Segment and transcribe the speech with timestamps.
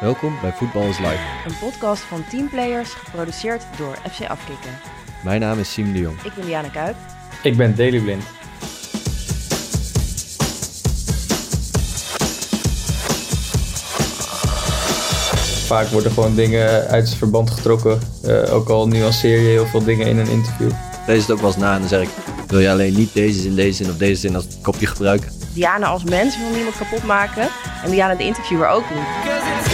[0.00, 1.18] Welkom bij Voetbal is Live.
[1.46, 4.70] Een podcast van teamplayers, geproduceerd door FC Afkikken.
[5.24, 6.22] Mijn naam is Siem de Jong.
[6.22, 6.96] Ik ben Diana Kuip.
[7.42, 8.22] Ik ben Daily Blind.
[15.66, 18.00] Vaak worden gewoon dingen uit het verband getrokken.
[18.24, 20.70] Uh, ook al nuanceer je heel veel dingen in een interview.
[21.06, 22.10] Lees het ook wel eens na en dan zeg ik,
[22.46, 25.32] wil je alleen niet deze zin, deze zin of deze zin als kopje gebruiken?
[25.52, 27.48] Diana als mens wil niemand kapot maken.
[27.84, 29.73] En Diana de interviewer ook niet.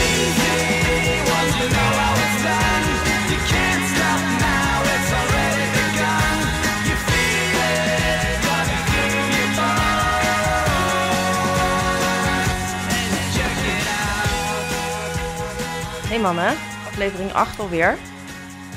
[16.11, 16.51] Hey mannen,
[16.87, 17.99] aflevering 8 alweer.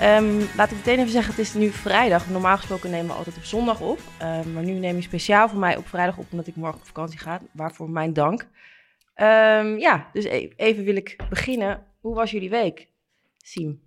[0.03, 2.29] Um, laat ik meteen even zeggen, het is nu vrijdag.
[2.29, 3.99] Normaal gesproken nemen we altijd op zondag op.
[4.21, 6.85] Um, maar nu neem je speciaal voor mij op vrijdag op, omdat ik morgen op
[6.85, 7.41] vakantie ga.
[7.51, 8.41] Waarvoor mijn dank.
[8.41, 11.83] Um, ja, dus e even wil ik beginnen.
[11.99, 12.87] Hoe was jullie week,
[13.37, 13.81] Siem?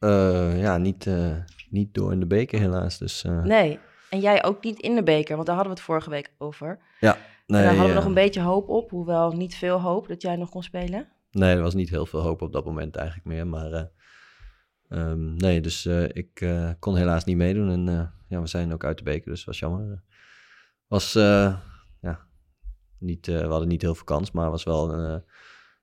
[0.00, 1.36] Uh, ja, niet, uh,
[1.70, 2.98] niet door in de beker helaas.
[2.98, 3.42] Dus, uh...
[3.42, 3.78] Nee,
[4.10, 6.78] en jij ook niet in de beker, want daar hadden we het vorige week over.
[7.00, 7.60] Ja, nee.
[7.60, 10.36] En daar hadden we nog een beetje hoop op, hoewel niet veel hoop dat jij
[10.36, 11.08] nog kon spelen.
[11.30, 13.46] Nee, er was niet heel veel hoop op dat moment eigenlijk meer.
[13.46, 13.84] Maar uh,
[14.88, 17.70] um, nee, dus uh, ik uh, kon helaas niet meedoen.
[17.70, 20.02] En ja, we zijn ook uit de beker, dus was jammer.
[20.86, 22.26] Was, ja,
[22.98, 24.88] niet, we hadden niet heel veel kans, maar was wel,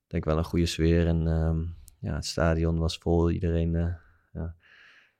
[0.07, 1.07] denk wel een goede sfeer.
[1.07, 3.71] En um, ja, het stadion was vol, iedereen,
[4.33, 4.55] ja.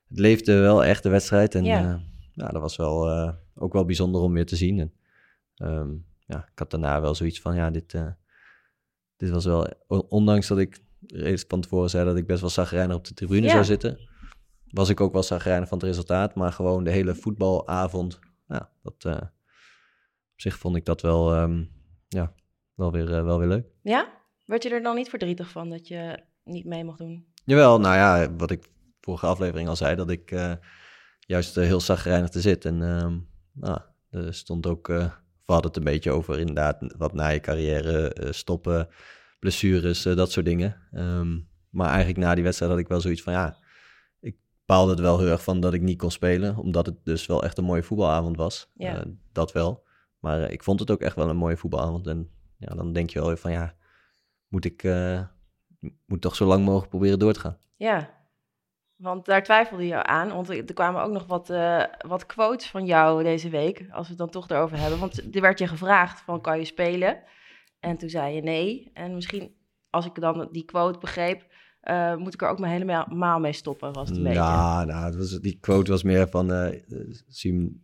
[0.08, 1.54] Het leefde wel echt de wedstrijd.
[1.54, 2.00] En ja,
[2.32, 3.10] ja dat was wel,
[3.54, 4.78] ook wel bijzonder om weer te zien.
[4.78, 4.92] En
[5.72, 7.94] um, ja, ik had daarna wel zoiets van, ja, dit
[9.18, 9.68] dit was wel,
[10.08, 13.46] ondanks dat ik reeds van tevoren zei dat ik best wel zagrijnig op de tribune
[13.46, 13.50] ja.
[13.50, 13.98] zou zitten,
[14.70, 16.34] was ik ook wel zagrijnig van het resultaat.
[16.34, 19.12] Maar gewoon de hele voetbalavond, ja, dat, uh,
[20.32, 21.70] op zich vond ik dat wel, um,
[22.08, 22.32] ja,
[22.74, 23.66] wel, weer, uh, wel weer leuk.
[23.82, 24.16] Ja?
[24.44, 27.26] Werd je er dan niet verdrietig van dat je niet mee mocht doen?
[27.44, 28.64] Jawel, nou ja, wat ik
[29.00, 30.52] vorige aflevering al zei, dat ik uh,
[31.20, 32.64] juist heel zagrijnig te zit.
[32.64, 34.90] En um, nou, er stond ook
[35.48, 38.88] we hadden het een beetje over inderdaad wat na je carrière uh, stoppen,
[39.38, 40.76] blessures, uh, dat soort dingen.
[40.92, 43.56] Um, maar eigenlijk na die wedstrijd had ik wel zoiets van ja,
[44.20, 47.26] ik baalde het wel heel erg van dat ik niet kon spelen, omdat het dus
[47.26, 48.70] wel echt een mooie voetbalavond was.
[48.74, 48.96] Ja.
[48.96, 49.86] Uh, dat wel.
[50.18, 52.06] Maar ik vond het ook echt wel een mooie voetbalavond.
[52.06, 53.74] En ja, dan denk je wel van ja,
[54.48, 54.82] moet ik
[56.06, 57.58] moet toch zo lang mogelijk proberen door te gaan.
[57.76, 58.10] Ja,
[58.96, 62.86] want daar twijfelde je aan, want er kwamen ook nog wat, uh, wat quotes van
[62.86, 64.98] jou deze week, als we het dan toch erover hebben.
[64.98, 67.22] Want er werd je gevraagd van, kan je spelen?
[67.80, 68.90] En toen zei je nee.
[68.92, 69.54] En misschien,
[69.90, 71.46] als ik dan die quote begreep,
[71.82, 74.92] uh, moet ik er ook maar helemaal mee stoppen, was het een ja, beetje.
[74.92, 76.80] nou, het was, die quote was meer van, uh,
[77.28, 77.82] Siem,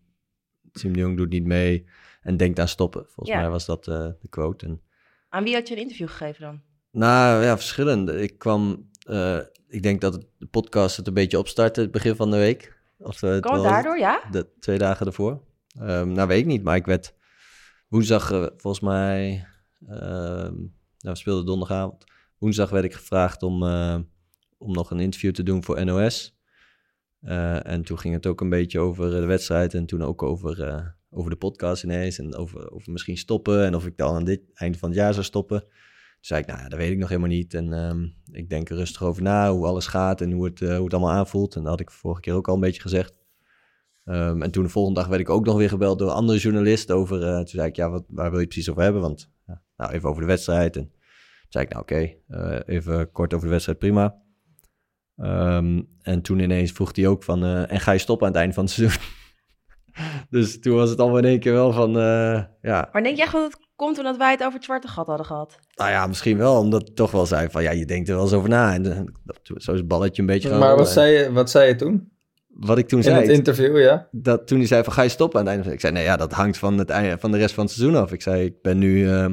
[0.72, 1.86] Siem de Jong doet niet mee
[2.22, 3.04] en denkt aan stoppen.
[3.04, 3.40] Volgens ja.
[3.40, 4.66] mij was dat de quote.
[4.66, 4.80] En...
[5.28, 6.60] Aan wie had je een interview gegeven dan?
[6.90, 8.08] Nou, ja, verschillend.
[8.08, 8.88] Ik kwam
[9.68, 12.76] ik denk dat het, de podcast het een beetje opstartte het begin van de week.
[12.98, 14.22] Of, het daardoor, ja?
[14.30, 15.42] De twee dagen ervoor.
[15.80, 17.14] Um, nou, weet ik niet, maar ik werd
[17.88, 19.46] woensdag volgens mij...
[19.86, 22.04] Nou, we speelden donderdagavond.
[22.38, 23.98] Woensdag werd ik gevraagd om, uh,
[24.58, 26.38] om nog een interview te doen voor NOS.
[27.22, 30.96] Uh, en toen ging het ook een beetje over de wedstrijd en toen ook over,
[31.10, 32.18] over de podcast ineens.
[32.18, 35.12] En over, over misschien stoppen en of ik dan aan dit einde van het jaar
[35.12, 35.64] zou stoppen
[36.26, 37.54] zei ik, nou ja, dat weet ik nog helemaal niet.
[37.54, 40.68] En um, ik denk er rustig over na, hoe alles gaat en hoe het, hoe
[40.68, 41.54] het allemaal aanvoelt.
[41.54, 43.14] En dat had ik vorige keer ook al een beetje gezegd.
[44.04, 46.90] Um, en toen de volgende dag werd ik ook nog weer gebeld door andere journalist
[46.90, 47.20] over...
[47.20, 49.00] Uh, toen zei ik, ja, wat, waar wil je precies over hebben?
[49.00, 49.30] Want,
[49.84, 50.76] nou, even over de wedstrijd.
[50.76, 50.92] En toen
[51.48, 54.22] zei ik, nou oké, okay, uh, eh, even kort over de wedstrijd, prima.
[55.16, 58.54] Um, en toen ineens vroeg hij ook van, en ga je stoppen aan het einde
[58.54, 59.02] van het seizoen?
[60.30, 61.92] dus toen was het allemaal in één keer wel van,
[62.60, 62.88] ja...
[62.92, 65.58] Maar denk jij gewoon dat komt omdat wij het over het zwarte gat hadden gehad.
[65.74, 68.24] Nou ja, misschien wel, omdat het toch wel zei van ja, je denkt er wel
[68.24, 68.72] eens over na.
[68.72, 69.00] En eh,
[69.42, 72.12] zo is het balletje een beetje Maar wat zei, je, wat zei je toen?
[72.48, 73.16] Wat ik toen In zei.
[73.16, 74.08] In het interview, ja.
[74.10, 75.72] Dat, toen hij zei van ga je stoppen aan het einde.
[75.72, 77.96] Ik zei nee ja, dat hangt van, het einde, van de rest van het seizoen
[78.02, 78.12] af.
[78.12, 79.26] Ik zei ik ben nu uh,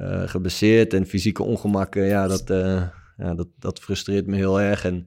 [0.00, 2.04] uh, geblesseerd en fysieke ongemakken.
[2.04, 2.82] Ja, dat, uh,
[3.16, 4.84] ja dat, dat frustreert me heel erg.
[4.84, 5.06] En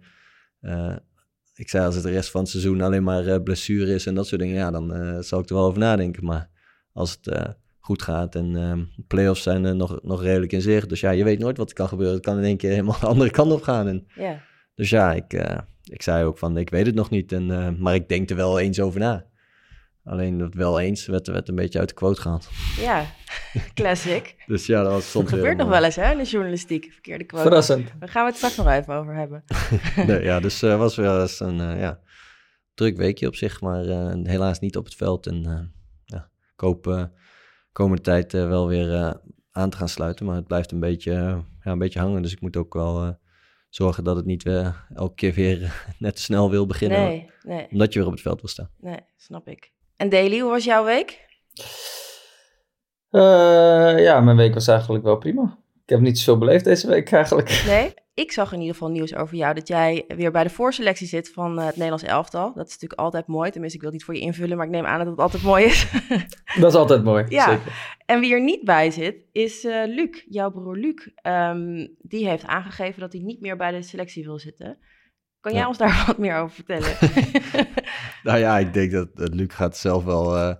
[1.55, 4.27] ik zei als het de rest van het seizoen alleen maar blessure is en dat
[4.27, 4.55] soort dingen.
[4.55, 6.25] Ja, dan zal ik er wel over nadenken.
[6.25, 6.49] Maar
[6.93, 8.35] als het goed gaat.
[8.35, 10.89] En um, play-offs zijn er nog, nog redelijk in zicht.
[10.89, 12.15] Dus ja, je weet nooit wat er kan gebeuren.
[12.15, 13.87] Het kan in één keer helemaal de andere kant op gaan.
[13.87, 14.37] En, yeah.
[14.75, 15.33] Dus ja, ik,
[15.83, 17.31] ik zei ook van, ik weet het nog niet.
[17.31, 19.31] En, maar ik denk er wel eens over na.
[20.03, 22.49] Alleen dat wel eens werd, werd een beetje uit de quote gehaald.
[22.79, 23.05] Ja,
[23.73, 24.35] classic.
[24.47, 27.23] dus ja, dat was soms Dat gebeurt nog wel eens hè, in de journalistiek, verkeerde
[27.23, 27.43] quote.
[27.43, 27.91] Verrassend.
[27.99, 29.43] Daar gaan we het straks nog even over hebben.
[30.07, 31.99] nee, ja, dus uh, was wel eens een ja,
[32.73, 33.83] druk weekje op zich, maar
[34.23, 35.27] helaas niet op het veld.
[35.27, 35.71] En
[36.05, 37.09] ja, ik hoop
[37.73, 39.11] komende tijd uh, wel weer uh,
[39.51, 40.25] aan te gaan sluiten.
[40.25, 42.21] Maar het blijft een beetje, eh, ja, een beetje hangen.
[42.21, 43.09] Dus ik moet ook wel eh,
[43.69, 46.99] zorgen dat het niet weer elke keer weer net te snel wil beginnen.
[46.99, 48.69] Nee, nee, Omdat je weer op het veld wil staan.
[48.77, 49.71] nee, snap ik.
[50.03, 51.25] En Daily, hoe was jouw week?
[53.09, 55.57] Eh, ja, mijn week was eigenlijk wel prima.
[55.83, 57.61] Ik heb niet zoveel beleefd deze week eigenlijk.
[57.67, 57.93] Nee?
[58.13, 61.31] Ik zag in ieder geval nieuws over jou dat jij weer bij de voorselectie zit
[61.31, 62.53] van eh, het Nederlands elftal.
[62.53, 63.51] Dat is natuurlijk altijd mooi.
[63.51, 65.43] Tenminste, ik wil het niet voor je invullen, maar ik neem aan dat het altijd
[65.43, 65.91] mooi is.
[66.59, 67.25] Dat is altijd mooi.
[67.29, 67.49] Ja.
[67.49, 67.97] Zeker.
[68.05, 71.07] en wie er niet bij zit, is eh, Luc, jouw broer Luc.
[71.15, 74.77] Ehm, die heeft aangegeven dat hij niet meer bij de selectie wil zitten.
[75.43, 75.67] Kan jij Ja.
[75.67, 76.89] ons daar wat meer over vertellen?
[78.23, 80.55] Nou ja, ik denk dat, dat Luc gaat zelf wel eh,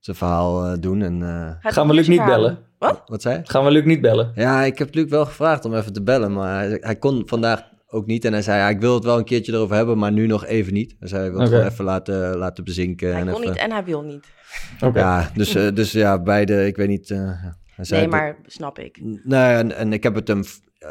[0.00, 1.02] zijn verhaal eh, doen.
[1.02, 2.58] En, eh, Gaan we Luc niet bellen?
[2.78, 3.02] Wat?
[3.06, 3.44] wat zei hij?
[3.46, 4.32] Gaan we Luc niet bellen?
[4.34, 7.62] Ja, ik heb Luc wel gevraagd om even te bellen, maar hij, hij kon vandaag
[7.88, 8.24] ook niet.
[8.24, 10.44] En hij zei, ja, ik wil het wel een keertje erover hebben, maar nu nog
[10.46, 10.96] even niet.
[10.98, 13.08] Hij zei, hij wil het gewoon even laten, laten bezinken.
[13.12, 14.26] Hij en kon even, niet en hij wil niet.
[14.80, 14.98] Oké.
[14.98, 17.10] Ja, dus, eh, dus ja, beide, ik weet niet.
[17.10, 17.18] eh,
[17.74, 18.98] hij zei Nee, maar snap ik.
[19.24, 20.46] Nee, en, en ik heb het hem eh,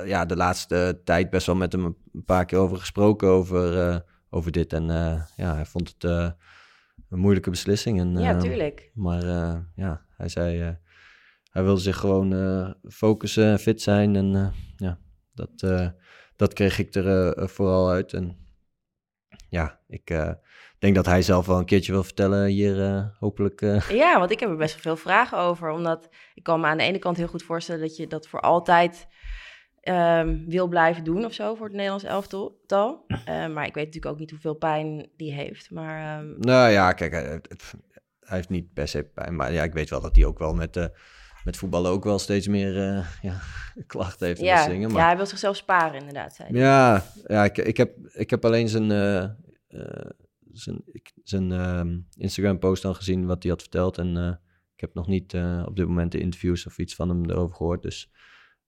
[0.06, 3.98] ja, de laatste tijd best wel met hem een paar keer over gesproken, over, eh,
[4.30, 4.74] over dit.
[4.74, 6.30] En eh, ja, hij vond het eh,
[7.10, 8.00] een moeilijke beslissing.
[8.00, 8.92] En, Ja, eh, tuurlijk.
[8.94, 10.70] Maar eh, ja, hij zei, eh,
[11.52, 14.16] hij wilde zich gewoon eh, focussen en fit zijn.
[14.16, 14.98] En eh, ja,
[15.34, 15.88] dat, eh,
[16.36, 18.14] dat kreeg ik er eh, vooral uit.
[18.14, 18.38] En
[19.50, 20.32] ja, ik eh,
[20.80, 23.62] denk dat hij zelf wel een keertje wil vertellen hier, eh, hopelijk.
[23.62, 25.70] eh, Ja, want ik heb er best wel veel vragen over.
[25.70, 28.40] Omdat ik kan me aan de ene kant heel goed voorstellen dat je dat voor
[28.42, 29.08] altijd
[29.86, 32.58] ehm, wil blijven doen of zo voor het Nederlands elftal.
[33.26, 35.72] Eh, maar ik weet natuurlijk ook niet hoeveel pijn die heeft.
[35.72, 37.42] Maar ehm, Nou ja, kijk, hij,
[38.20, 39.36] heeft niet per se pijn.
[39.36, 40.86] Maar ja, ik weet wel dat hij ook wel met, eh,
[41.44, 43.40] met voetballen ook wel steeds meer eh, ja,
[43.88, 44.92] klachten heeft ja, dingen.
[44.92, 46.36] Maar ja, hij wil zichzelf sparen inderdaad.
[46.36, 46.58] Zei.
[46.58, 49.30] Ja, ja ik, ik, heb, ik heb alleen zijn, eh,
[50.52, 53.98] zijn, ik- zijn ehm, Instagram-post dan gezien wat hij had verteld.
[53.98, 54.40] En
[54.76, 55.34] ik heb nog niet
[55.66, 57.82] op dit moment de interviews of iets van hem erover gehoord.
[57.82, 58.12] Dus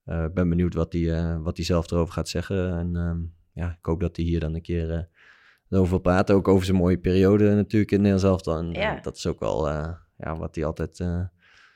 [0.07, 2.77] ik ben benieuwd wat hij, eh, wat zelf erover gaat zeggen.
[2.77, 3.19] En ehm,
[3.54, 5.04] ja, ik hoop dat hij hier dan een keer eh,
[5.68, 6.36] wil praten.
[6.36, 9.00] Ook over zijn mooie periode natuurlijk in Nederland eh, Ja.
[9.01, 11.24] dat is ook wel eh, ja, wat hij altijd eh,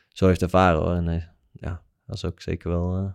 [0.08, 0.80] zo heeft ervaren.
[0.82, 0.94] Hoor.
[0.96, 3.14] En eh, ja, dat is ook zeker wel eh,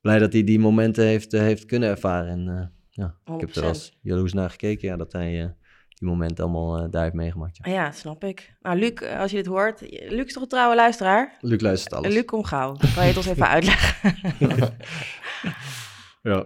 [0.00, 2.28] blij dat hij die momenten heeft, eh, heeft kunnen ervaren.
[2.30, 3.66] En eh, ja, ik heb er 100%.
[3.66, 5.50] als jaloers naar gekeken, ja, dat hij eh,
[5.98, 7.58] die momenten allemaal eh, daar heeft meegemaakt.
[7.62, 7.72] Ja.
[7.72, 8.54] Ja, snap ik.
[8.60, 11.36] Nou, Luc, eh, als je dit hoort, Luc is toch een trouwe luisteraar?
[11.40, 12.14] Luc luistert alles.
[12.14, 12.72] Luc, kom gauw.
[12.94, 14.14] Kan je het ons even uitleggen?
[16.22, 16.44] Ja.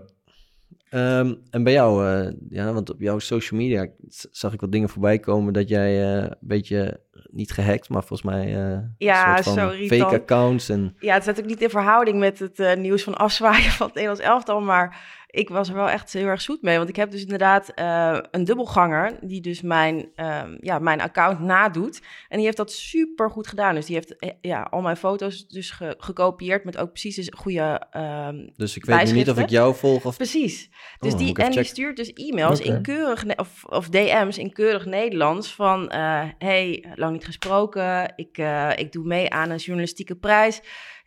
[0.91, 3.87] Ehm, en bij jou, eh, ja, want op jouw social media
[4.31, 7.00] zag ik wat dingen voorbij komen dat jij eh, een beetje
[7.31, 10.00] niet gehackt, maar volgens mij eh Ja, een soort zo van irritant.
[10.02, 13.70] fake accounts en Ja, het is natuurlijk niet in verhouding met het nieuws van afzwaaien
[13.70, 16.77] van het Nederlands elftal, maar ik was er wel echt heel erg zoet mee.
[16.77, 21.41] Want ik heb dus inderdaad eh, een dubbelganger die dus mijn, ehm, ja, mijn account
[21.41, 22.00] nadoet.
[22.29, 23.75] En die heeft dat super goed gedaan.
[23.75, 27.37] Dus die heeft eh, ja, al mijn foto's dus ge- gekopieerd met ook precies de
[27.37, 27.81] goede...
[27.91, 30.71] ehm, dus ik weet nu niet of ik jou volg of precies.
[30.99, 34.38] Dus Oh, die, ik even en die stuurt dus e-mails in keurig, of, of DM's
[34.38, 35.88] in keurig Nederlands van...
[35.88, 38.38] eh, hey, lang niet gesproken, ik,
[38.75, 40.61] ik doe mee aan een journalistieke prijs.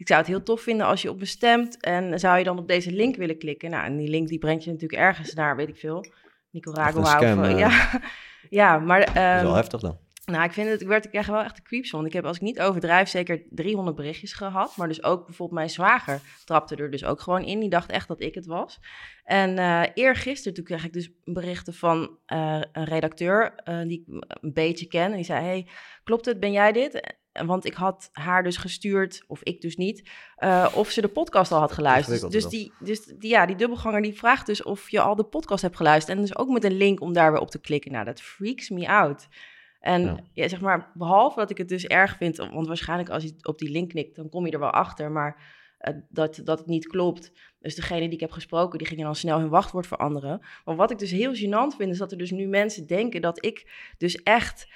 [0.03, 1.81] Ik zou het heel tof vinden als je op me stemt.
[1.81, 3.69] En zou je dan op deze link willen klikken?
[3.69, 6.05] Nou, en die link die brengt je natuurlijk ergens naar, weet ik veel.
[6.49, 7.47] Nicaragua of...
[7.47, 7.57] eh.
[7.57, 8.01] ja.
[8.59, 8.99] ja, maar...
[8.99, 9.97] dat is ehm, wel heftig dan.
[10.25, 12.05] nou, ik vind het, ik werd, ik er wel echt de creeps van.
[12.05, 14.77] Ik heb, als ik niet overdrijf, zeker 300 berichtjes gehad.
[14.77, 17.59] Maar dus ook bijvoorbeeld mijn zwager trapte er dus ook gewoon in.
[17.59, 18.79] Die dacht echt dat ik het was.
[19.23, 24.53] En eh eergisteren, toen kreeg ik dus berichten van eh, een redacteur die ik een
[24.53, 25.09] beetje ken.
[25.09, 25.67] En die zei, hey,
[26.03, 27.21] klopt het, ben jij dit?
[27.33, 31.51] Want ik had haar dus gestuurd, of ik dus niet, eh, of ze de podcast
[31.51, 32.31] al had geluisterd.
[32.31, 35.61] Dus, die, dus die, ja, die dubbelganger die vraagt dus of je al de podcast
[35.61, 36.17] hebt geluisterd.
[36.17, 37.91] En dus ook met een link om daar weer op te klikken.
[37.91, 39.27] Nou, dat freaks me out.
[39.79, 40.19] En Ja.
[40.33, 40.47] ja.
[40.47, 43.69] zeg maar, behalve dat ik het dus erg vind, want waarschijnlijk als je op die
[43.69, 47.31] link knikt, dan kom je er wel achter, maar eh, dat, dat het niet klopt.
[47.59, 50.41] Dus degene die ik heb gesproken, die gingen dan snel hun wachtwoord veranderen.
[50.65, 53.45] Maar wat ik dus heel gênant vind, is dat er dus nu mensen denken dat
[53.45, 54.67] ik dus echt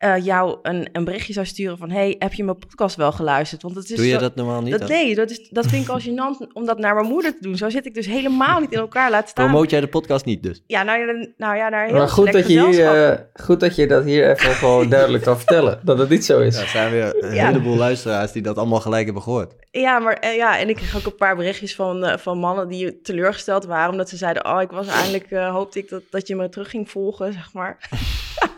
[0.00, 3.62] eh, jou een, een berichtje zou sturen van, hey, heb je mijn podcast wel geluisterd?
[3.62, 4.70] Want het is Doe je zo- dat normaal niet?
[4.70, 4.88] dat, dan?
[4.90, 7.56] nee, dat, is, dat vind ik al gênant om dat naar mijn moeder te doen.
[7.56, 9.48] Zo zit ik dus helemaal niet in elkaar laten staan.
[9.48, 10.62] Promoot jij de podcast niet dus?
[10.66, 13.76] Ja, nou, ja, nou ja, naar heel Maar goed dat, je hier, eh, goed dat
[13.76, 15.80] je dat hier even gewoon duidelijk kan vertellen.
[15.82, 16.56] Dat het niet zo is.
[16.56, 17.46] Ja, er zijn weer een Ja.
[17.46, 19.54] heleboel luisteraars die dat allemaal gelijk hebben gehoord.
[19.70, 22.68] Ja, maar eh, ja, en ik kreeg ook een paar berichtjes van, eh, van mannen
[22.68, 23.90] die teleurgesteld waren.
[23.90, 26.70] Omdat ze zeiden, oh, ik was eigenlijk, eh, hoopte ik dat, dat je me terug
[26.70, 27.78] ging volgen, zeg maar.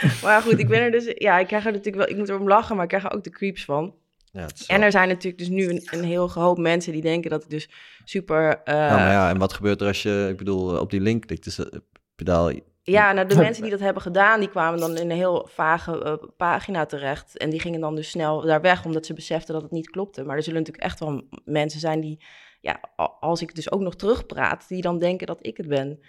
[0.22, 2.48] maar goed, ik ben er dus, ja, ik krijg er natuurlijk wel, ik moet erom
[2.48, 3.94] lachen, maar ik krijg er ook de creeps van.
[4.32, 7.30] Ja, het En er zijn natuurlijk dus nu een, een heel hoop mensen die denken
[7.30, 7.68] dat ik dus
[8.04, 8.60] super...
[8.64, 11.26] eh, Ja, maar ja, en wat gebeurt er als je, ik bedoel, op die link
[11.26, 11.44] klikt?
[11.44, 11.66] Dus, eh,
[12.14, 12.52] pedaal,
[12.82, 16.02] Ja, nou, de mensen die dat hebben gedaan, die kwamen dan in een heel vage
[16.04, 17.36] eh, pagina terecht.
[17.36, 20.24] En die gingen dan dus snel daar weg, omdat ze beseften dat het niet klopte.
[20.24, 22.24] Maar er zullen natuurlijk echt wel mensen zijn die,
[22.60, 22.80] ja,
[23.20, 26.00] als ik dus ook nog terugpraat, die dan denken dat ik het ben.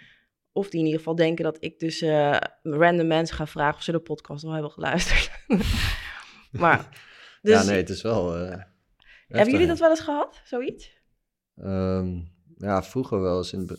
[0.52, 3.82] Of die in ieder geval denken dat ik dus eh, random mensen ga vragen of
[3.82, 5.30] ze de podcast al hebben geluisterd.
[6.50, 6.88] maar,
[7.42, 8.36] dus, ja, nee, het is wel...
[8.36, 8.62] eh,
[9.28, 10.98] hebben jullie dat wel eens gehad, zoiets?
[11.56, 12.18] Ehm,
[12.60, 13.52] ja, vroeger wel eens.
[13.52, 13.78] In,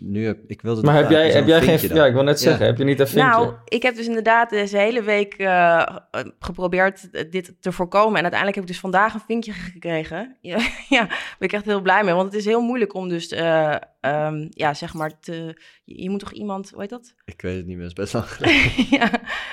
[0.00, 1.88] nu heb, ik wilde Maar heb jij, heb jij geen...
[1.88, 1.96] dan.
[1.96, 3.30] Ja, ik wil net zeggen, heb je niet een vinkje?
[3.30, 5.96] Nou, ik heb dus inderdaad deze hele week eh,
[6.38, 8.16] geprobeerd eh, dit te voorkomen.
[8.16, 10.36] En uiteindelijk heb ik dus vandaag een vinkje gekregen.
[10.40, 10.58] Ja,
[10.88, 12.14] ja, ben ik echt heel blij mee.
[12.14, 16.10] Want het is heel moeilijk om dus, eh, ehm, ja, zeg maar, te, je, je
[16.10, 17.14] moet toch iemand, hoe heet dat?
[17.24, 18.86] Ik weet het niet meer, het is best lang geleden.
[18.90, 19.10] ja,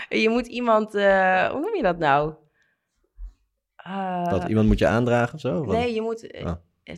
[0.10, 2.34] je moet iemand, eh, hoe noem je dat nou?
[3.76, 5.66] Eh, Wat, iemand moet je aandragen of zo?
[5.66, 6.54] Nee, je moet, Ah.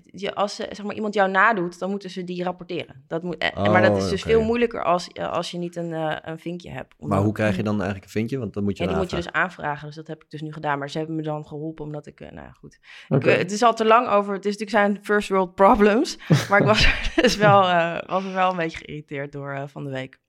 [0.05, 3.03] Je, als eh, zeg maar, iemand jou nadoet, dan moeten ze die rapporteren.
[3.07, 5.75] Dat moet, eh, maar dat is Oh, dus veel moeilijker als, eh, als je niet
[5.75, 6.95] een, eh, een vinkje hebt.
[6.99, 8.37] Maar hoe krijg je dan eigenlijk een vinkje?
[8.37, 9.87] Want dan moet je Ja, die dan moet je dus aanvragen.
[9.87, 10.79] Dus dat heb ik dus nu gedaan.
[10.79, 12.19] Maar ze hebben me dan geholpen omdat ik...
[12.19, 12.79] nou ja, goed.
[13.09, 13.31] Oké.
[13.31, 14.33] Ik, het is al te lang over...
[14.33, 16.17] Het is natuurlijk zijn first world problems.
[16.49, 19.83] maar ik was er dus wel, eh, was er wel een beetje geïrriteerd door van
[19.83, 20.19] de week.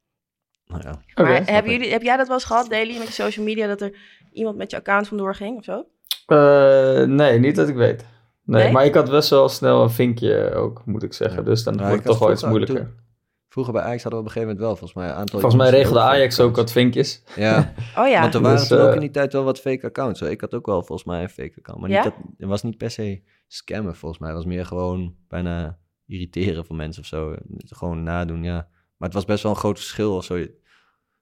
[0.65, 1.23] Nou ja.
[1.25, 3.67] Maar hebben jullie, heb jij dat wel eens gehad, Daily, met je social media...
[3.67, 3.99] dat er
[4.33, 5.87] iemand met je account vandoor ging of zo?
[6.27, 8.05] Eh, nee, niet dat ik weet.
[8.49, 8.73] Nee, Nee?
[8.73, 11.39] maar ik had best wel snel een vinkje ook, moet ik zeggen.
[11.39, 11.45] Ja.
[11.45, 12.77] Dus dan Nou, wordt ik het toch wel iets moeilijker.
[12.77, 13.07] toen-
[13.49, 15.41] Vroeger bij Ajax hadden we op een gegeven moment wel volgens mij een aantal...
[15.41, 17.23] Volgens mij regelde Ajax ook wat vinkjes.
[17.37, 18.21] Ja, Oh ja.
[18.21, 20.21] want er waren Dus, toen ook eh, in die tijd wel wat fake accounts.
[20.21, 20.29] hoor.
[20.31, 21.81] Ik had ook wel volgens mij een fake account.
[21.81, 22.05] Maar Ja?
[22.05, 24.29] niet dat, het was niet per se scammen volgens mij.
[24.29, 27.35] Het was meer gewoon bijna irriteren van mensen of zo.
[27.57, 28.69] Gewoon nadoen, ja.
[28.97, 30.47] Maar het was best wel een groot verschil of zo.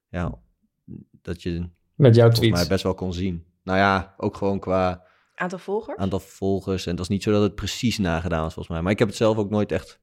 [0.08, 0.34] Ja,
[1.22, 2.68] dat je Met jouw volgens mij tweets.
[2.68, 3.44] best wel kon zien.
[3.62, 5.02] Nou ja, ook gewoon qua
[5.38, 5.98] Aantal volgers?
[5.98, 6.84] aantal volgers.
[6.84, 8.82] En het was niet zo dat het precies nagedaan was, volgens mij.
[8.82, 10.00] Maar ik heb het zelf ook nooit echt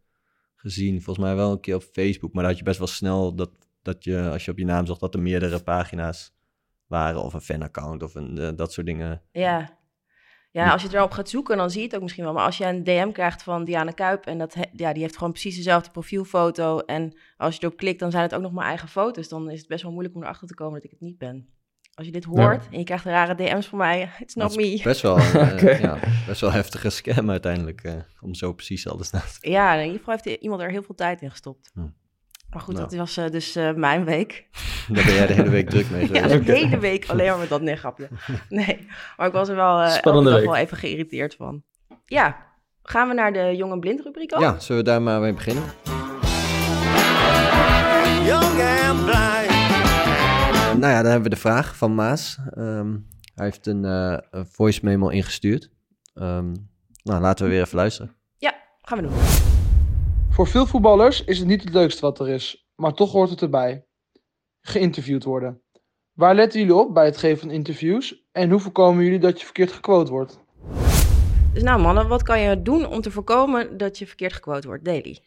[0.56, 1.02] gezien.
[1.02, 2.34] Volgens mij wel een keer op Facebook.
[2.34, 4.86] Maar dan had je best wel snel dat, dat je, als je op je naam
[4.86, 6.34] zocht, dat er meerdere pagina's
[6.88, 7.24] waren.
[7.24, 9.22] Of een fanaccount of een, eh, dat soort dingen.
[9.32, 9.82] Ja.
[10.52, 12.34] Ja, als je erop gaat zoeken, dan zie je het ook misschien wel.
[12.34, 14.26] Maar als je een DM krijgt van Diana Kuip...
[14.26, 16.80] en dat, ja, die heeft gewoon precies dezelfde profielfoto...
[16.80, 19.30] en als je erop klikt, dan zijn het ook nog mijn eigen foto's.
[19.30, 21.50] Dan is het best wel moeilijk om erachter te komen dat ik het niet ben.
[21.96, 24.10] Als je dit hoort en je krijgt rare DM's van mij...
[24.20, 24.80] It's not me.
[24.84, 25.98] best wel, eh, ja,
[26.28, 27.82] best wel heftige scam uiteindelijk.
[27.84, 30.84] eh, om zo precies alles na te Ja, in ieder geval heeft iemand er heel
[30.84, 31.72] veel tijd in gestopt.
[31.74, 31.80] Hm.
[32.50, 32.90] Maar goed, Nou.
[32.90, 34.48] dat was eh, dus eh, mijn week.
[34.94, 36.46] Daar ben jij de hele week druk mee Ja, geweest.
[36.46, 38.08] de hele week alleen maar met dat nee, grapje.
[38.50, 40.02] Nee, maar ik was er wel, eh
[40.44, 41.64] wel even geïrriteerd van.
[42.06, 42.38] Ja,
[42.84, 44.42] gaan we naar de Jong en Blind rubriek al?
[44.42, 45.64] Ja, zullen we daar maar mee beginnen?
[48.26, 49.43] young and blind.
[50.84, 52.38] Nou ja, dan hebben we de vraag van Maas.
[52.50, 52.98] Ehm,
[53.36, 55.70] hij heeft een, eh, een voice memo ingestuurd.
[56.14, 56.52] Ehm,
[57.04, 58.16] nou, laten we weer even luisteren.
[58.38, 59.18] Ja, gaan we doen.
[60.30, 63.42] Voor veel voetballers is het niet het leukste wat er is, maar toch hoort het
[63.42, 63.86] erbij.
[64.62, 65.62] Geïnterviewd worden.
[66.14, 69.46] Waar letten jullie op bij het geven van interviews en hoe voorkomen jullie dat je
[69.46, 70.40] verkeerd gequote wordt?
[71.54, 74.86] Dus nou mannen, wat kan je doen om te voorkomen dat je verkeerd gequote wordt?
[74.86, 75.20] Daily.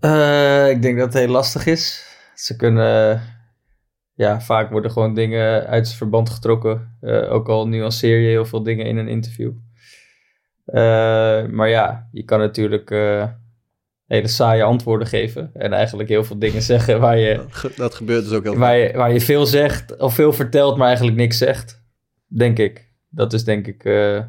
[0.00, 2.06] Eh, ik denk dat het heel lastig is.
[2.34, 3.36] Ze kunnen...
[4.18, 6.96] Ja, vaak worden gewoon dingen uit zijn verband getrokken.
[7.00, 9.52] Eh, ook al nuanceer je heel veel dingen in een interview.
[10.64, 13.28] Eh, maar ja, je kan natuurlijk eh,
[14.06, 15.50] hele saaie antwoorden geven.
[15.54, 18.56] En eigenlijk heel veel dingen zeggen waar je, Dat, ge- dat gebeurt dus ook heel
[18.56, 18.90] waar vaak.
[18.90, 21.82] je, waar je veel zegt of veel vertelt, maar eigenlijk niks zegt.
[22.26, 22.92] Denk ik.
[23.10, 24.20] Dat is denk ik eh,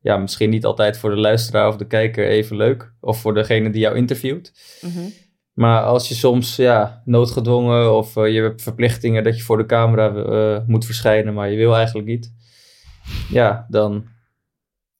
[0.00, 2.92] ja, misschien niet altijd voor de luisteraar of de kijker even leuk.
[3.00, 4.52] Of voor degene die jou interviewt.
[4.82, 5.04] Mhm.
[5.54, 9.66] Maar als je soms ja, noodgedwongen of eh, je hebt verplichtingen dat je voor de
[9.66, 12.32] camera eh, moet verschijnen, maar je wil eigenlijk niet.
[13.28, 14.06] Ja, dan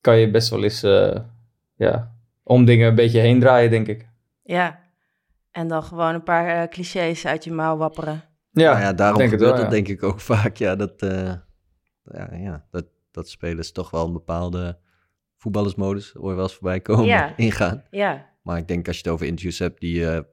[0.01, 1.17] kan je best wel eens eh,
[1.77, 4.09] ja, om dingen een beetje heen draaien, denk ik.
[4.43, 4.83] Ja.
[5.51, 8.25] En dan gewoon een paar clichés uit je mouw wapperen.
[8.51, 9.83] Ja, Nou ja, daarom denk het gebeurt wel, dat ja.
[9.83, 10.57] denk ik ook vaak.
[10.57, 11.35] Ja, dat, eh,
[12.05, 14.79] ja, ja, dat, dat spelers toch wel een bepaalde
[15.37, 17.37] voetballersmodus, hoor je wel eens voorbij komen, Ja.
[17.37, 17.83] ingaan.
[17.91, 20.25] Ja, Maar ik denk als je het over interviews hebt die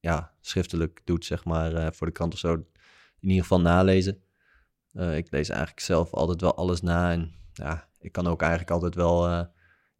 [0.00, 2.52] ja, schriftelijk doet, zeg maar, eh, voor de krant of zo,
[3.20, 4.22] in ieder geval nalezen.
[4.92, 8.70] Eh, ik lees eigenlijk zelf altijd wel alles na en ja, ik kan ook eigenlijk
[8.70, 9.42] altijd wel eh,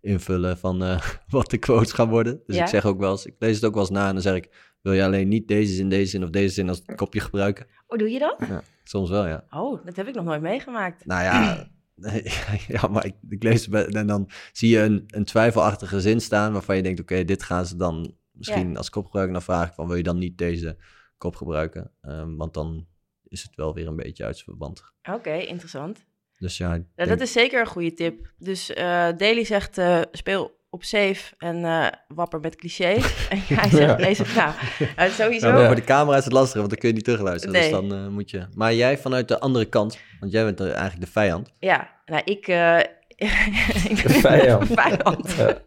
[0.00, 2.42] invullen van wat de quotes gaan worden.
[2.46, 2.62] Dus Ja.
[2.62, 4.34] ik zeg ook wel eens, ik lees het ook wel eens na en dan zeg
[4.34, 7.66] ik, wil je alleen niet deze zin, deze zin of deze zin als kopje gebruiken?
[7.86, 8.38] oh doe je dat?
[8.84, 9.44] Soms wel, ja.
[9.50, 11.06] Oh, dat heb ik nog nooit meegemaakt.
[11.06, 11.68] Nou ja,
[12.68, 16.52] ja maar ik, ik lees het en dan zie je een, een twijfelachtige zin staan
[16.52, 18.14] waarvan je denkt, oké, dit gaan ze dan
[18.46, 19.34] misschien als kop gebruiken.
[19.34, 20.76] Dan vraag ik van, wil je dan niet deze
[21.18, 21.90] kop gebruiken?
[22.02, 22.86] Ehm, want dan
[23.28, 24.82] is het wel weer een beetje uit zijn verband.
[25.12, 26.04] Oké, interessant.
[26.38, 28.32] Dus ja, Ja, dat is zeker een goede tip.
[28.38, 33.04] Dus eh Daily zegt, eh, speel op safe en eh, wapper met clichés.
[33.30, 33.96] en jij zegt, Ja.
[33.96, 34.52] lees het nou.
[35.10, 35.46] Sowieso.
[35.46, 37.54] Ja, maar voor de camera is het lastig, want dan kun je niet terugluisteren.
[37.54, 37.62] Nee.
[37.62, 38.46] Dus dan eh, moet je...
[38.54, 41.52] Maar jij vanuit de andere kant, want jij bent er eigenlijk de vijand.
[41.58, 42.48] Ja, nou, ik...
[42.48, 42.78] eh,
[43.90, 44.66] ik ben vijand.
[44.66, 45.32] vijand.
[45.36, 45.58] Ja.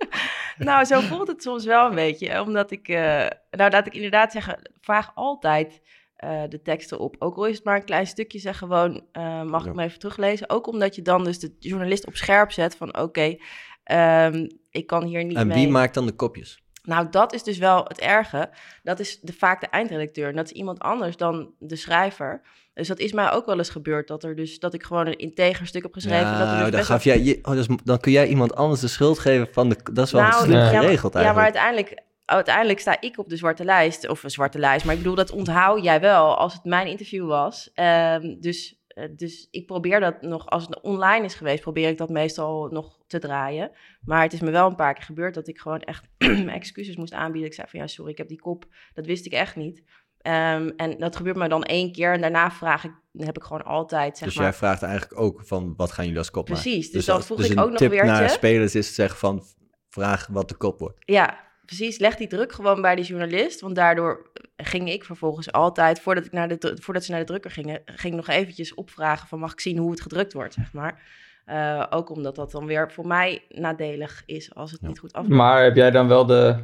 [0.67, 2.41] nou, zo voelt het soms wel een beetje.
[2.41, 2.87] Omdat ik...
[2.87, 5.81] eh, nou, laat ik inderdaad zeggen, vraag altijd
[6.15, 7.15] eh, de teksten op.
[7.19, 9.05] Ook al is het maar een klein stukje, zeg gewoon...
[9.11, 10.49] eh, mag ik hem even teruglezen?
[10.49, 12.97] Ook omdat je dan dus de journalist op scherp zet van...
[12.97, 13.35] Oké,
[13.83, 15.57] ehm, ik kan hier niet En mee...
[15.57, 16.62] wie maakt dan de kopjes?
[16.83, 18.49] Nou, dat is dus wel het erge.
[18.83, 20.29] Dat is de, vaak de eindredacteur.
[20.29, 22.41] En dat is iemand anders dan de schrijver.
[22.73, 24.07] Dus dat is mij ook wel eens gebeurd.
[24.07, 26.31] Dat, er dus, dat ik gewoon een integer stuk heb geschreven.
[26.31, 28.81] dat er Ja, dus dan, gaf jij, je, oh, dus, dan kun jij iemand anders
[28.81, 29.77] de schuld geven van de...
[29.93, 31.43] Dat is wel Nou, ja, geregeld Ja, maar eigenlijk.
[31.43, 34.07] uiteindelijk, uiteindelijk sta ik op de zwarte lijst.
[34.09, 34.85] Of een zwarte lijst.
[34.85, 37.71] Maar ik bedoel, dat onthoud jij wel als het mijn interview was.
[37.73, 42.09] Ehm, dus, dus ik probeer dat nog, als het online is geweest, probeer ik dat
[42.09, 43.71] meestal nog te draaien.
[44.01, 46.07] Maar het is me wel een paar keer gebeurd dat ik gewoon echt
[46.47, 47.49] excuses moest aanbieden.
[47.49, 48.65] Ik zei van ja, sorry, ik heb die kop.
[48.93, 49.83] Dat wist ik echt niet.
[50.21, 52.13] Ehm, en dat gebeurt me dan één keer.
[52.13, 54.45] En daarna vraag ik, heb ik gewoon altijd, zeg dus maar...
[54.45, 56.63] jij vraagt eigenlijk ook van, wat gaan jullie als kop maken?
[56.63, 59.19] Precies, dus dan als- voeg dus ik ook nog weer naar te- spelers is zeggen
[59.19, 59.43] van,
[59.89, 60.97] vraag wat de kop wordt.
[60.99, 61.97] Ja, precies.
[61.99, 63.61] Leg die druk gewoon bij die journalist.
[63.61, 67.51] Want daardoor ging ik vervolgens altijd, voordat, ik naar de, voordat ze naar de drukker
[67.51, 70.73] gingen, ging ik nog eventjes opvragen van mag ik zien hoe het gedrukt wordt, zeg
[70.73, 71.01] maar.
[71.45, 74.87] Eh, ook omdat dat dan weer voor mij nadelig is als het Ja.
[74.87, 75.35] niet goed afloopt.
[75.35, 76.63] Maar heb jij dan wel de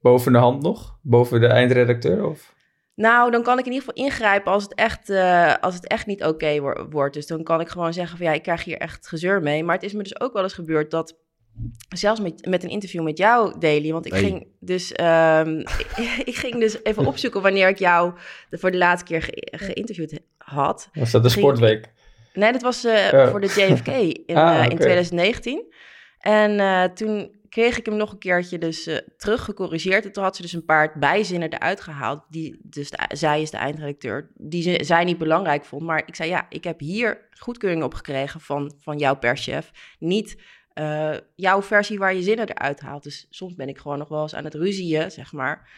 [0.00, 0.98] boven de hand nog?
[1.02, 2.24] Boven de eindredacteur?
[2.26, 2.54] Of?
[2.94, 6.06] Nou, dan kan ik in ieder geval ingrijpen als het echt, eh, als het echt
[6.06, 7.14] niet oké wo- wordt.
[7.14, 9.64] Dus dan kan ik gewoon zeggen van ja, ik krijg hier echt gezeur mee.
[9.64, 11.16] Maar het is me dus ook wel eens gebeurd dat,
[11.88, 14.20] zelfs met, met een interview met jou, Daily, want ik Hey.
[14.22, 15.58] ging dus, ehm,
[16.30, 18.12] ik ging dus even opzoeken wanneer ik jou
[18.50, 20.88] de, voor de laatste keer ge- geïnterviewd had.
[20.92, 21.92] Was dat de Ging- sportweek?
[22.34, 23.30] Nee, dat was eh, Ja.
[23.30, 23.86] voor de JFK
[24.26, 24.80] in, Ah, eh, in oké.
[24.80, 25.72] 2019.
[26.18, 30.04] En eh, toen kreeg ik hem nog een keertje dus eh, terug gecorrigeerd.
[30.04, 32.22] En toen had ze dus een paar bijzinnen eruit gehaald.
[32.30, 34.30] Die, dus de- zij is de eindredacteur.
[34.34, 35.82] Die ze, zij niet belangrijk vond.
[35.82, 39.70] Maar ik zei ja, ik heb hier goedkeuring op gekregen van, van jouw perschef.
[39.98, 40.36] Niet
[40.74, 43.02] eh, jouw versie waar je zinnen eruit haalt.
[43.02, 45.68] Dus soms ben ik gewoon nog wel eens aan het ruzieën, zeg maar.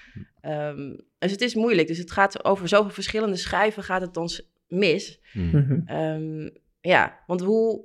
[0.41, 1.89] Ehm, dus het is moeilijk.
[1.89, 5.21] Dus het gaat over zoveel verschillende schijven gaat het ons mis.
[5.33, 5.49] Hmm.
[5.51, 5.81] Mhm.
[5.87, 7.85] Ehm, ja, want hoe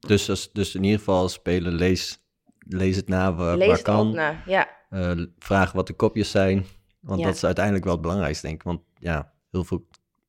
[0.00, 2.18] Dus, als, dus in ieder geval als speler, lees,
[2.58, 4.14] lees het na waar, lees waar het kan.
[4.14, 4.42] na?
[4.46, 6.66] Ja, Eh, vraag wat de kopjes zijn.
[7.00, 7.26] Want Ja.
[7.26, 8.66] dat is uiteindelijk wel het belangrijkste, denk ik.
[8.66, 9.86] Want ja, heel veel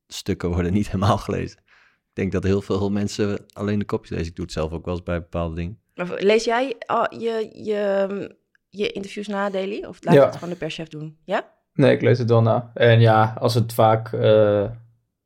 [0.08, 1.58] stukken worden niet helemaal gelezen.
[1.58, 4.26] Ik denk dat heel veel mensen alleen de kopjes lezen.
[4.26, 5.80] Ik doe het zelf ook wel eens bij bepaalde dingen.
[6.18, 6.76] Lees jij
[7.10, 8.36] je, je,
[8.68, 9.84] je interviews na, Daily?
[9.84, 10.20] Of laat Ja.
[10.20, 11.16] je het gewoon de perschef doen?
[11.24, 11.50] Ja?
[11.74, 12.70] Nee, ik lees het wel na.
[12.74, 14.70] En ja, als het vaak eh,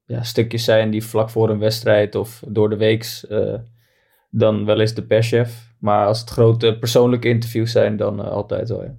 [0.05, 3.55] ja, stukjes zijn die vlak voor een wedstrijd of door de weeks, eh,
[4.31, 5.75] dan wel eens de perschef.
[5.79, 8.83] Maar als het grote persoonlijke interviews zijn, dan eh, altijd wel.
[8.83, 8.95] Ja.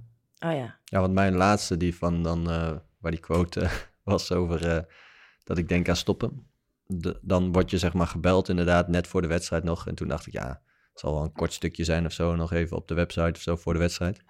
[0.48, 0.76] Oh ja.
[0.84, 3.68] Ja, want mijn laatste, die van dan, eh, waar die quote
[4.04, 4.82] was over eh,
[5.44, 6.46] dat ik denk aan stoppen.
[6.86, 9.86] De- dan word je zeg maar gebeld inderdaad net voor de wedstrijd nog.
[9.86, 10.60] En toen dacht ik, ja,
[11.00, 12.34] zal wel een kort stukje zijn of zo.
[12.36, 14.22] Nog even op de website of zo voor de wedstrijd.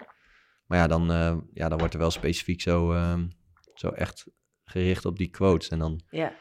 [0.67, 3.27] Maar ja, dan, eh, ja, dan wordt er wel specifiek zo, ehm,
[3.75, 4.27] zo echt
[4.65, 5.69] gericht op die quotes.
[5.69, 6.33] En dan, Ja.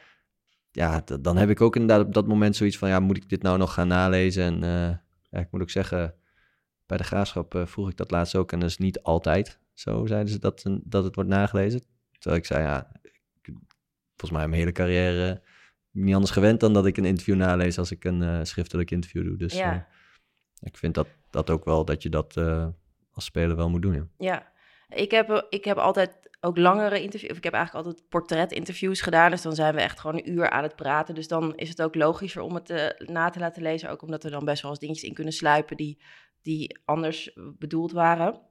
[0.72, 3.42] ja, dan heb ik ook inderdaad op dat moment zoiets van, ja, moet ik dit
[3.42, 4.44] nou nog gaan nalezen?
[4.44, 4.98] En eh,
[5.30, 6.16] ja, ik moet ook zeggen,
[6.86, 8.52] bij de graafschap eh, vroeg ik dat laatst ook.
[8.52, 11.82] En dat is niet altijd zo, zeiden ze, dat, dat het wordt nagelezen.
[12.12, 12.92] Terwijl ik zei, ja,
[13.42, 13.54] ik-
[14.16, 15.42] volgens mij mijn hele carrière
[15.92, 19.38] niet anders gewend dan dat ik een interview nalees als ik een schriftelijk interview doe.
[19.38, 19.88] Dus Ja.
[20.60, 22.68] Eh, ik vind dat, dat ook wel, dat je dat eh,
[23.12, 24.08] als speler wel moet doen, ja.
[24.18, 24.56] Ja.
[24.90, 27.32] Ik heb, ik heb altijd ook langere interviews.
[27.32, 29.32] Of ik heb eigenlijk altijd portretinterviews gedaan.
[29.32, 31.16] Dus dan zijn we echt gewoon een uur aan het praten.
[31.16, 33.90] Dus dan is het ook logischer om het eh, na te laten lezen.
[33.90, 36.02] Ook omdat er dan best wel eens dingetjes in kunnen sluipen die,
[36.42, 38.42] die anders bedoeld waren.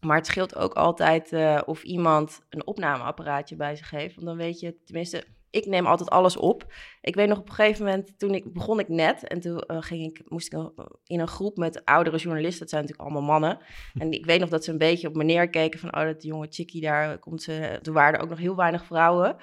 [0.00, 4.14] Maar het scheelt ook altijd eh, of iemand een opnameapparaatje bij zich heeft.
[4.14, 6.72] Want dan weet je, tenminste, ik neem altijd alles op.
[7.00, 9.28] Ik weet nog op een gegeven moment, toen ik begon ik net.
[9.28, 10.70] En toen eh, ging ik, moest ik
[11.06, 12.60] in een groep met oudere journalisten.
[12.60, 13.58] Dat zijn natuurlijk allemaal mannen.
[14.00, 15.96] En ik weet nog dat ze een beetje op me neerkeken van...
[15.96, 17.78] oh, dat jonge chickie, daar komt ze...
[17.82, 19.36] Toen waren er ook nog heel weinig vrouwen.